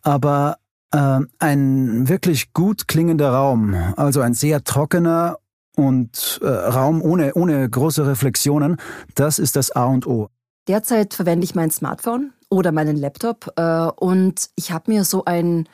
aber 0.01 0.57
äh, 0.91 1.19
ein 1.38 2.09
wirklich 2.09 2.51
gut 2.53 2.88
klingender 2.88 3.29
Raum, 3.29 3.75
also 3.95 4.21
ein 4.21 4.33
sehr 4.33 4.63
trockener 4.63 5.38
und 5.75 6.39
äh, 6.41 6.47
Raum 6.47 7.03
ohne, 7.03 7.35
ohne 7.35 7.69
große 7.69 8.07
Reflexionen, 8.07 8.77
das 9.13 9.38
ist 9.38 9.55
das 9.55 9.69
A 9.69 9.85
und 9.85 10.07
O. 10.07 10.29
Derzeit 10.67 11.13
verwende 11.13 11.45
ich 11.45 11.53
mein 11.53 11.69
Smartphone 11.69 12.33
oder 12.49 12.71
meinen 12.71 12.97
Laptop 12.97 13.53
äh, 13.55 13.89
und 13.95 14.49
ich 14.55 14.71
habe 14.71 14.91
mir 14.91 15.03
so 15.03 15.25
ein 15.25 15.67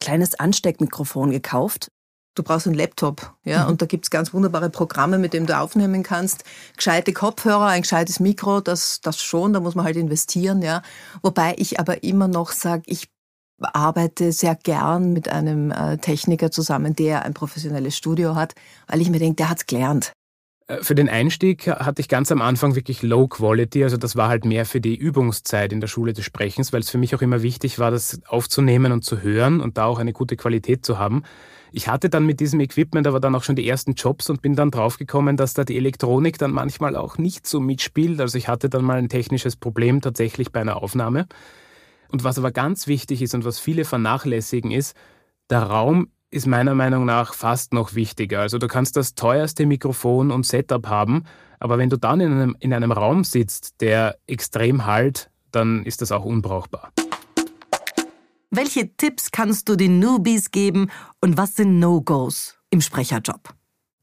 kleines 0.00 0.38
Ansteckmikrofon 0.38 1.30
gekauft. 1.30 1.90
Du 2.34 2.42
brauchst 2.42 2.66
einen 2.66 2.76
Laptop, 2.76 3.34
ja, 3.44 3.64
mhm. 3.64 3.70
und 3.70 3.82
da 3.82 3.86
gibt's 3.86 4.08
ganz 4.08 4.32
wunderbare 4.32 4.70
Programme, 4.70 5.18
mit 5.18 5.34
denen 5.34 5.46
du 5.46 5.58
aufnehmen 5.58 6.02
kannst. 6.02 6.44
Gescheite 6.76 7.12
Kopfhörer, 7.12 7.66
ein 7.66 7.82
gescheites 7.82 8.20
Mikro, 8.20 8.62
das, 8.62 9.00
das 9.02 9.22
schon, 9.22 9.52
da 9.52 9.60
muss 9.60 9.74
man 9.74 9.84
halt 9.84 9.96
investieren, 9.96 10.62
ja. 10.62 10.82
Wobei 11.22 11.54
ich 11.58 11.78
aber 11.78 12.02
immer 12.04 12.28
noch 12.28 12.52
sage, 12.52 12.84
ich 12.86 13.10
arbeite 13.60 14.32
sehr 14.32 14.54
gern 14.54 15.12
mit 15.12 15.28
einem 15.28 15.70
äh, 15.70 15.98
Techniker 15.98 16.50
zusammen, 16.50 16.96
der 16.96 17.22
ein 17.22 17.34
professionelles 17.34 17.96
Studio 17.96 18.34
hat, 18.34 18.54
weil 18.86 19.02
ich 19.02 19.10
mir 19.10 19.18
denke, 19.18 19.36
der 19.36 19.50
hat's 19.50 19.66
gelernt. 19.66 20.12
Äh, 20.66 20.82
für 20.82 20.94
den 20.94 21.08
Einstieg 21.08 21.66
hatte 21.66 22.00
ich 22.00 22.08
ganz 22.08 22.30
am 22.32 22.42
Anfang 22.42 22.74
wirklich 22.74 23.02
Low 23.02 23.28
Quality, 23.28 23.84
also 23.84 23.96
das 23.96 24.16
war 24.16 24.28
halt 24.28 24.44
mehr 24.44 24.66
für 24.66 24.80
die 24.80 24.96
Übungszeit 24.96 25.72
in 25.72 25.80
der 25.80 25.88
Schule 25.88 26.12
des 26.12 26.24
Sprechens, 26.24 26.72
weil 26.72 26.80
es 26.80 26.90
für 26.90 26.98
mich 26.98 27.14
auch 27.14 27.22
immer 27.22 27.42
wichtig 27.42 27.78
war, 27.78 27.90
das 27.90 28.20
aufzunehmen 28.26 28.92
und 28.92 29.04
zu 29.04 29.22
hören 29.22 29.60
und 29.60 29.78
da 29.78 29.86
auch 29.86 29.98
eine 29.98 30.12
gute 30.12 30.36
Qualität 30.36 30.84
zu 30.84 30.98
haben. 30.98 31.22
Ich 31.74 31.88
hatte 31.88 32.10
dann 32.10 32.26
mit 32.26 32.40
diesem 32.40 32.60
Equipment 32.60 33.06
aber 33.06 33.18
dann 33.18 33.34
auch 33.34 33.42
schon 33.42 33.56
die 33.56 33.66
ersten 33.66 33.94
Jobs 33.94 34.28
und 34.28 34.42
bin 34.42 34.54
dann 34.54 34.70
draufgekommen, 34.70 35.38
dass 35.38 35.54
da 35.54 35.64
die 35.64 35.76
Elektronik 35.78 36.36
dann 36.36 36.50
manchmal 36.50 36.96
auch 36.96 37.16
nicht 37.16 37.46
so 37.46 37.60
mitspielt. 37.60 38.20
Also 38.20 38.36
ich 38.36 38.46
hatte 38.46 38.68
dann 38.68 38.84
mal 38.84 38.98
ein 38.98 39.08
technisches 39.08 39.56
Problem 39.56 40.02
tatsächlich 40.02 40.52
bei 40.52 40.60
einer 40.60 40.76
Aufnahme. 40.76 41.26
Und 42.08 42.24
was 42.24 42.36
aber 42.36 42.52
ganz 42.52 42.86
wichtig 42.88 43.22
ist 43.22 43.34
und 43.34 43.46
was 43.46 43.58
viele 43.58 43.86
vernachlässigen 43.86 44.70
ist, 44.70 44.94
der 45.48 45.62
Raum 45.62 46.08
ist 46.32 46.46
meiner 46.46 46.74
Meinung 46.74 47.04
nach 47.04 47.34
fast 47.34 47.74
noch 47.74 47.94
wichtiger. 47.94 48.40
Also 48.40 48.58
du 48.58 48.66
kannst 48.66 48.96
das 48.96 49.14
teuerste 49.14 49.66
Mikrofon 49.66 50.30
und 50.30 50.46
Setup 50.46 50.88
haben, 50.88 51.24
aber 51.60 51.76
wenn 51.76 51.90
du 51.90 51.98
dann 51.98 52.20
in 52.20 52.32
einem, 52.32 52.56
in 52.58 52.72
einem 52.72 52.90
Raum 52.90 53.22
sitzt, 53.22 53.80
der 53.82 54.16
extrem 54.26 54.86
halt, 54.86 55.30
dann 55.52 55.84
ist 55.84 56.00
das 56.00 56.10
auch 56.10 56.24
unbrauchbar. 56.24 56.90
Welche 58.50 58.96
Tipps 58.96 59.30
kannst 59.30 59.68
du 59.68 59.76
den 59.76 59.98
Newbies 59.98 60.50
geben 60.50 60.90
und 61.20 61.36
was 61.36 61.54
sind 61.56 61.78
No-Gos 61.78 62.56
im 62.70 62.80
Sprecherjob? 62.80 63.50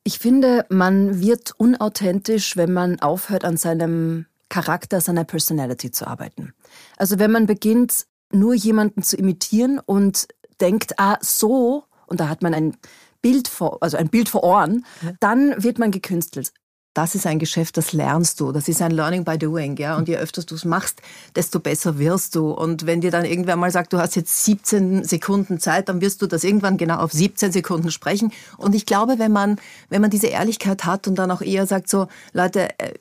Ich 0.03 0.19
finde, 0.19 0.65
man 0.69 1.19
wird 1.19 1.53
unauthentisch, 1.57 2.55
wenn 2.55 2.71
man 2.71 2.99
aufhört, 2.99 3.43
an 3.43 3.57
seinem 3.57 4.27
Charakter, 4.49 5.01
seiner 5.01 5.23
Personality 5.23 5.91
zu 5.91 6.07
arbeiten. 6.07 6.53
Also 6.97 7.17
wenn 7.17 7.31
man 7.31 7.47
beginnt, 7.47 8.05
nur 8.31 8.53
jemanden 8.53 9.01
zu 9.01 9.17
imitieren 9.17 9.79
und 9.83 10.27
denkt, 10.61 10.99
ah, 10.99 11.17
so, 11.21 11.85
und 12.09 12.19
da 12.19 12.29
hat 12.29 12.41
man 12.43 12.53
ein 12.53 12.75
Bild 13.21 13.47
vor, 13.47 13.77
also 13.81 13.97
ein 13.97 14.09
Bild 14.09 14.29
vor 14.29 14.43
Ohren, 14.43 14.85
dann 15.19 15.61
wird 15.61 15.79
man 15.79 15.91
gekünstelt 15.91 16.53
das 16.93 17.13
ist 17.15 17.27
ein 17.27 17.39
Geschäft, 17.39 17.77
das 17.77 17.93
lernst 17.93 18.39
du. 18.39 18.51
Das 18.51 18.67
ist 18.67 18.81
ein 18.81 18.91
Learning 18.91 19.23
by 19.23 19.37
doing, 19.37 19.77
ja. 19.77 19.95
Und 19.95 20.07
je 20.07 20.17
öfter 20.17 20.41
du 20.43 20.55
es 20.55 20.65
machst, 20.65 21.01
desto 21.35 21.59
besser 21.59 21.99
wirst 21.99 22.35
du. 22.35 22.51
Und 22.51 22.87
wenn 22.87 22.99
dir 22.99 23.11
dann 23.11 23.25
irgendwer 23.25 23.55
mal 23.55 23.71
sagt, 23.71 23.93
du 23.93 23.99
hast 23.99 24.15
jetzt 24.15 24.43
17 24.45 25.03
Sekunden 25.03 25.59
Zeit, 25.59 25.87
dann 25.87 26.01
wirst 26.01 26.21
du 26.21 26.27
das 26.27 26.43
irgendwann 26.43 26.77
genau 26.77 26.97
auf 26.97 27.11
17 27.11 27.51
Sekunden 27.51 27.91
sprechen. 27.91 28.33
Und 28.57 28.73
ich 28.73 28.85
glaube, 28.85 29.19
wenn 29.19 29.31
man, 29.31 29.59
wenn 29.89 30.01
man 30.01 30.09
diese 30.09 30.27
Ehrlichkeit 30.27 30.85
hat 30.85 31.07
und 31.07 31.15
dann 31.15 31.29
auch 31.31 31.41
eher 31.41 31.67
sagt 31.67 31.89
so, 31.89 32.07
Leute, 32.33 32.69
äh, 32.79 32.93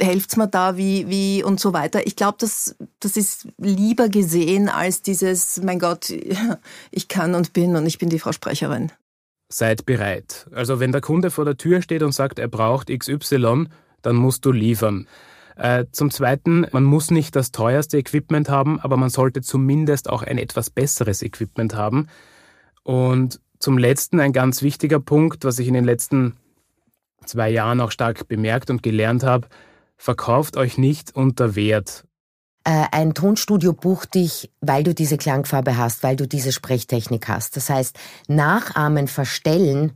helft's 0.00 0.36
mir 0.36 0.48
da, 0.48 0.76
wie, 0.78 1.08
wie 1.08 1.44
und 1.44 1.60
so 1.60 1.74
weiter. 1.74 2.06
Ich 2.06 2.16
glaube, 2.16 2.38
das, 2.40 2.76
das 3.00 3.16
ist 3.16 3.46
lieber 3.58 4.08
gesehen 4.08 4.70
als 4.70 5.02
dieses, 5.02 5.60
mein 5.62 5.78
Gott, 5.78 6.10
ich 6.90 7.08
kann 7.08 7.34
und 7.34 7.52
bin 7.52 7.76
und 7.76 7.86
ich 7.86 7.98
bin 7.98 8.08
die 8.08 8.18
Frau 8.18 8.32
Sprecherin 8.32 8.90
seid 9.54 9.86
bereit. 9.86 10.46
Also 10.52 10.80
wenn 10.80 10.90
der 10.90 11.00
Kunde 11.00 11.30
vor 11.30 11.44
der 11.44 11.56
Tür 11.56 11.80
steht 11.80 12.02
und 12.02 12.12
sagt, 12.12 12.38
er 12.38 12.48
braucht 12.48 12.88
XY, 12.88 13.66
dann 14.02 14.16
musst 14.16 14.44
du 14.44 14.52
liefern. 14.52 15.06
Äh, 15.56 15.84
zum 15.92 16.10
Zweiten, 16.10 16.66
man 16.72 16.82
muss 16.82 17.12
nicht 17.12 17.36
das 17.36 17.52
teuerste 17.52 17.96
Equipment 17.96 18.48
haben, 18.48 18.80
aber 18.80 18.96
man 18.96 19.10
sollte 19.10 19.42
zumindest 19.42 20.10
auch 20.10 20.24
ein 20.24 20.38
etwas 20.38 20.70
besseres 20.70 21.22
Equipment 21.22 21.76
haben. 21.76 22.08
Und 22.82 23.40
zum 23.60 23.78
Letzten 23.78 24.18
ein 24.18 24.32
ganz 24.32 24.62
wichtiger 24.62 24.98
Punkt, 24.98 25.44
was 25.44 25.60
ich 25.60 25.68
in 25.68 25.74
den 25.74 25.84
letzten 25.84 26.36
zwei 27.24 27.48
Jahren 27.48 27.80
auch 27.80 27.92
stark 27.92 28.26
bemerkt 28.26 28.70
und 28.70 28.82
gelernt 28.82 29.22
habe, 29.22 29.46
verkauft 29.96 30.56
euch 30.56 30.78
nicht 30.78 31.14
unter 31.14 31.54
Wert. 31.54 32.04
Äh, 32.64 32.86
ein 32.92 33.12
Tonstudio 33.12 33.74
bucht 33.74 34.14
dich, 34.14 34.50
weil 34.60 34.82
du 34.82 34.94
diese 34.94 35.18
Klangfarbe 35.18 35.76
hast, 35.76 36.02
weil 36.02 36.16
du 36.16 36.26
diese 36.26 36.50
Sprechtechnik 36.50 37.28
hast. 37.28 37.56
Das 37.56 37.68
heißt, 37.68 37.96
nachahmen, 38.26 39.06
verstellen 39.06 39.92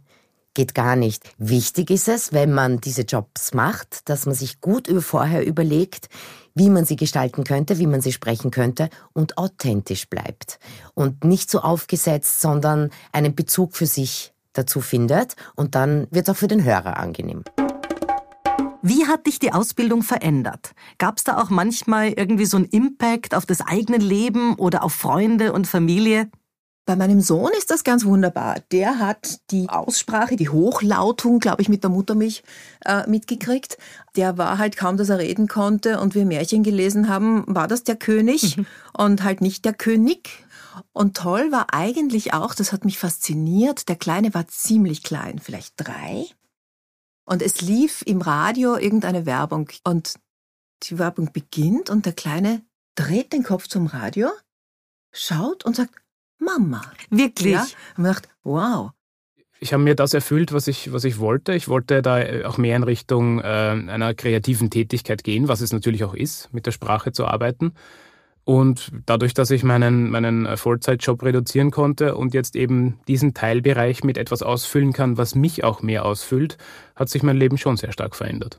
geht 0.52 0.74
gar 0.74 0.94
nicht. 0.94 1.24
Wichtig 1.38 1.90
ist 1.90 2.08
es, 2.08 2.32
wenn 2.32 2.52
man 2.52 2.80
diese 2.80 3.02
Jobs 3.02 3.54
macht, 3.54 4.08
dass 4.08 4.26
man 4.26 4.34
sich 4.34 4.60
gut 4.60 4.88
vorher 5.00 5.46
überlegt, 5.46 6.08
wie 6.54 6.68
man 6.68 6.84
sie 6.84 6.96
gestalten 6.96 7.44
könnte, 7.44 7.78
wie 7.78 7.86
man 7.86 8.00
sie 8.00 8.12
sprechen 8.12 8.50
könnte 8.50 8.90
und 9.12 9.38
authentisch 9.38 10.10
bleibt. 10.10 10.58
Und 10.94 11.24
nicht 11.24 11.50
so 11.50 11.60
aufgesetzt, 11.60 12.40
sondern 12.40 12.90
einen 13.12 13.34
Bezug 13.34 13.76
für 13.76 13.86
sich 13.86 14.32
dazu 14.52 14.80
findet 14.80 15.36
und 15.54 15.74
dann 15.74 16.08
wird 16.10 16.28
es 16.28 16.34
auch 16.34 16.38
für 16.38 16.48
den 16.48 16.64
Hörer 16.64 16.96
angenehm. 16.96 17.44
Wie 18.82 19.06
hat 19.06 19.26
dich 19.26 19.40
die 19.40 19.52
Ausbildung 19.52 20.02
verändert? 20.02 20.72
Gab 20.98 21.18
es 21.18 21.24
da 21.24 21.38
auch 21.38 21.50
manchmal 21.50 22.10
irgendwie 22.10 22.44
so 22.44 22.56
einen 22.56 22.66
Impact 22.66 23.34
auf 23.34 23.44
das 23.44 23.60
eigene 23.60 23.98
Leben 23.98 24.54
oder 24.54 24.84
auf 24.84 24.94
Freunde 24.94 25.52
und 25.52 25.66
Familie? 25.66 26.30
Bei 26.86 26.94
meinem 26.96 27.20
Sohn 27.20 27.50
ist 27.58 27.70
das 27.70 27.84
ganz 27.84 28.04
wunderbar. 28.04 28.60
Der 28.72 28.98
hat 28.98 29.40
die 29.50 29.68
Aussprache, 29.68 30.36
die 30.36 30.48
Hochlautung, 30.48 31.38
glaube 31.38 31.60
ich, 31.60 31.68
mit 31.68 31.82
der 31.82 31.90
Muttermilch 31.90 32.44
äh, 32.84 33.06
mitgekriegt. 33.06 33.76
Der 34.16 34.38
war 34.38 34.56
halt 34.56 34.76
kaum, 34.76 34.96
dass 34.96 35.10
er 35.10 35.18
reden 35.18 35.48
konnte 35.48 36.00
und 36.00 36.14
wir 36.14 36.24
Märchen 36.24 36.62
gelesen 36.62 37.08
haben, 37.08 37.44
war 37.46 37.68
das 37.68 37.84
der 37.84 37.96
König 37.96 38.56
mhm. 38.56 38.66
und 38.96 39.22
halt 39.24 39.42
nicht 39.42 39.64
der 39.64 39.74
König. 39.74 40.46
Und 40.92 41.16
toll 41.16 41.52
war 41.52 41.74
eigentlich 41.74 42.32
auch, 42.32 42.54
das 42.54 42.72
hat 42.72 42.84
mich 42.84 42.98
fasziniert, 42.98 43.88
der 43.88 43.96
Kleine 43.96 44.32
war 44.32 44.46
ziemlich 44.48 45.02
klein, 45.02 45.40
vielleicht 45.40 45.74
drei. 45.76 46.26
Und 47.28 47.42
es 47.42 47.60
lief 47.60 48.02
im 48.06 48.22
Radio 48.22 48.78
irgendeine 48.78 49.26
Werbung 49.26 49.68
und 49.84 50.14
die 50.84 50.98
Werbung 50.98 51.30
beginnt 51.30 51.90
und 51.90 52.06
der 52.06 52.14
Kleine 52.14 52.62
dreht 52.94 53.34
den 53.34 53.42
Kopf 53.42 53.68
zum 53.68 53.86
Radio, 53.86 54.30
schaut 55.12 55.62
und 55.66 55.76
sagt, 55.76 55.92
Mama. 56.38 56.80
Wirklich? 57.10 57.52
Ja? 57.52 57.66
Und 57.98 58.04
man 58.04 58.14
dachte, 58.14 58.30
wow. 58.44 58.92
Ich 59.60 59.74
habe 59.74 59.82
mir 59.82 59.94
das 59.94 60.14
erfüllt, 60.14 60.54
was 60.54 60.68
ich, 60.68 60.90
was 60.90 61.04
ich 61.04 61.18
wollte. 61.18 61.52
Ich 61.52 61.68
wollte 61.68 62.00
da 62.00 62.48
auch 62.48 62.56
mehr 62.56 62.76
in 62.76 62.82
Richtung 62.82 63.40
äh, 63.40 63.44
einer 63.44 64.14
kreativen 64.14 64.70
Tätigkeit 64.70 65.22
gehen, 65.22 65.48
was 65.48 65.60
es 65.60 65.70
natürlich 65.70 66.04
auch 66.04 66.14
ist, 66.14 66.50
mit 66.54 66.64
der 66.64 66.72
Sprache 66.72 67.12
zu 67.12 67.26
arbeiten. 67.26 67.74
Und 68.48 68.92
dadurch, 69.04 69.34
dass 69.34 69.50
ich 69.50 69.62
meinen, 69.62 70.08
meinen 70.08 70.56
Vollzeitjob 70.56 71.22
reduzieren 71.22 71.70
konnte 71.70 72.14
und 72.14 72.32
jetzt 72.32 72.56
eben 72.56 72.98
diesen 73.06 73.34
Teilbereich 73.34 74.04
mit 74.04 74.16
etwas 74.16 74.42
ausfüllen 74.42 74.94
kann, 74.94 75.18
was 75.18 75.34
mich 75.34 75.64
auch 75.64 75.82
mehr 75.82 76.06
ausfüllt, 76.06 76.56
hat 76.96 77.10
sich 77.10 77.22
mein 77.22 77.36
Leben 77.36 77.58
schon 77.58 77.76
sehr 77.76 77.92
stark 77.92 78.16
verändert. 78.16 78.58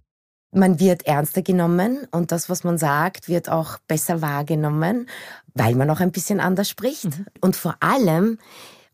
Man 0.51 0.79
wird 0.79 1.07
ernster 1.07 1.41
genommen 1.41 2.07
und 2.11 2.31
das, 2.31 2.51
was 2.51 2.63
man 2.63 2.77
sagt, 2.77 3.29
wird 3.29 3.49
auch 3.49 3.79
besser 3.87 4.21
wahrgenommen, 4.21 5.07
weil 5.55 5.73
man 5.73 5.89
auch 5.89 6.01
ein 6.01 6.11
bisschen 6.11 6.39
anders 6.39 6.69
spricht. 6.69 7.05
Mhm. 7.05 7.25
Und 7.41 7.55
vor 7.55 7.75
allem 7.79 8.37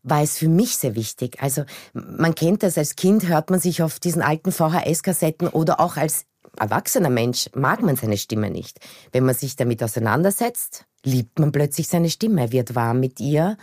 war 0.02 0.22
es 0.22 0.38
für 0.38 0.48
mich 0.48 0.78
sehr 0.78 0.94
wichtig. 0.94 1.42
Also 1.42 1.64
man 1.92 2.34
kennt 2.34 2.62
das, 2.62 2.78
als 2.78 2.96
Kind 2.96 3.28
hört 3.28 3.50
man 3.50 3.60
sich 3.60 3.82
auf 3.82 4.00
diesen 4.00 4.22
alten 4.22 4.50
VHS-Kassetten 4.50 5.48
oder 5.48 5.78
auch 5.78 5.98
als 5.98 6.24
erwachsener 6.58 7.10
Mensch 7.10 7.48
mag 7.54 7.82
man 7.82 7.96
seine 7.96 8.16
Stimme 8.16 8.50
nicht. 8.50 8.80
Wenn 9.12 9.24
man 9.24 9.34
sich 9.34 9.56
damit 9.56 9.82
auseinandersetzt, 9.82 10.86
liebt 11.04 11.38
man 11.38 11.52
plötzlich 11.52 11.88
seine 11.88 12.10
Stimme, 12.10 12.52
wird 12.52 12.74
warm 12.74 13.00
mit 13.00 13.20
ihr 13.20 13.56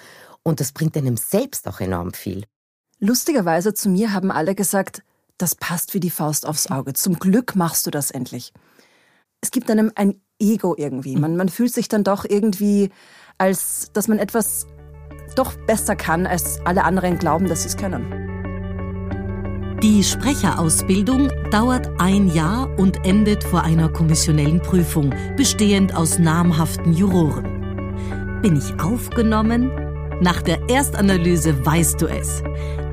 und 0.44 0.60
das 0.60 0.72
bringt 0.72 0.98
einem 0.98 1.18
selbst 1.18 1.68
auch 1.68 1.80
enorm 1.80 2.14
viel. 2.14 2.46
Lustigerweise 3.00 3.74
zu 3.74 3.90
mir 3.90 4.14
haben 4.14 4.32
alle 4.32 4.56
gesagt, 4.56 5.04
das 5.38 5.56
passt 5.56 5.94
wie 5.94 6.00
die 6.00 6.10
Faust 6.10 6.46
aufs 6.46 6.68
Auge. 6.68 6.94
Zum 6.94 7.20
Glück 7.20 7.56
machst 7.56 7.86
du 7.86 7.92
das 7.92 8.12
endlich. 8.12 8.54
Es 9.42 9.52
gibt 9.52 9.70
einem 9.70 9.92
ein 9.96 10.22
Ego 10.40 10.76
irgendwie. 10.78 11.16
Man, 11.16 11.36
man 11.36 11.50
fühlt 11.50 11.74
sich 11.74 11.90
dann 11.90 12.04
doch 12.04 12.26
irgendwie, 12.26 12.92
als 13.38 13.90
dass 13.94 14.08
man 14.08 14.20
etwas 14.20 14.68
doch 15.36 15.54
besser 15.66 15.96
kann, 15.96 16.28
als 16.28 16.60
alle 16.66 16.84
anderen 16.84 17.18
glauben, 17.18 17.48
dass 17.48 17.64
sie 17.64 17.70
es 17.70 17.78
können. 17.78 18.33
Die 19.84 20.02
Sprecherausbildung 20.02 21.30
dauert 21.52 21.90
ein 22.00 22.34
Jahr 22.34 22.70
und 22.80 23.06
endet 23.06 23.44
vor 23.44 23.64
einer 23.64 23.90
kommissionellen 23.90 24.62
Prüfung, 24.62 25.14
bestehend 25.36 25.94
aus 25.94 26.18
namhaften 26.18 26.94
Juroren. 26.94 28.40
Bin 28.42 28.56
ich 28.56 28.80
aufgenommen? 28.80 29.70
Nach 30.22 30.42
der 30.42 30.70
Erstanalyse 30.70 31.66
weißt 31.66 32.02
du 32.02 32.06
es. 32.06 32.42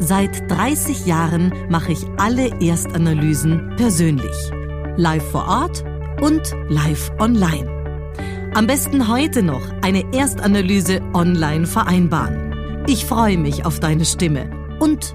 Seit 0.01 0.51
30 0.51 1.07
Jahren 1.07 1.55
mache 1.69 1.93
ich 1.93 2.05
alle 2.17 2.61
Erstanalysen 2.61 3.73
persönlich. 3.77 4.51
Live 4.97 5.31
vor 5.31 5.47
Ort 5.47 5.85
und 6.21 6.43
live 6.71 7.13
online. 7.21 7.71
Am 8.55 8.67
besten 8.67 9.07
heute 9.07 9.45
noch 9.45 9.63
eine 9.83 10.13
Erstanalyse 10.13 11.01
online 11.15 11.69
vereinbaren. 11.69 12.83
Ich 12.89 13.07
freue 13.07 13.39
mich 13.39 13.65
auf 13.65 13.79
deine 13.79 14.05
Stimme 14.05 14.51
und 14.81 15.15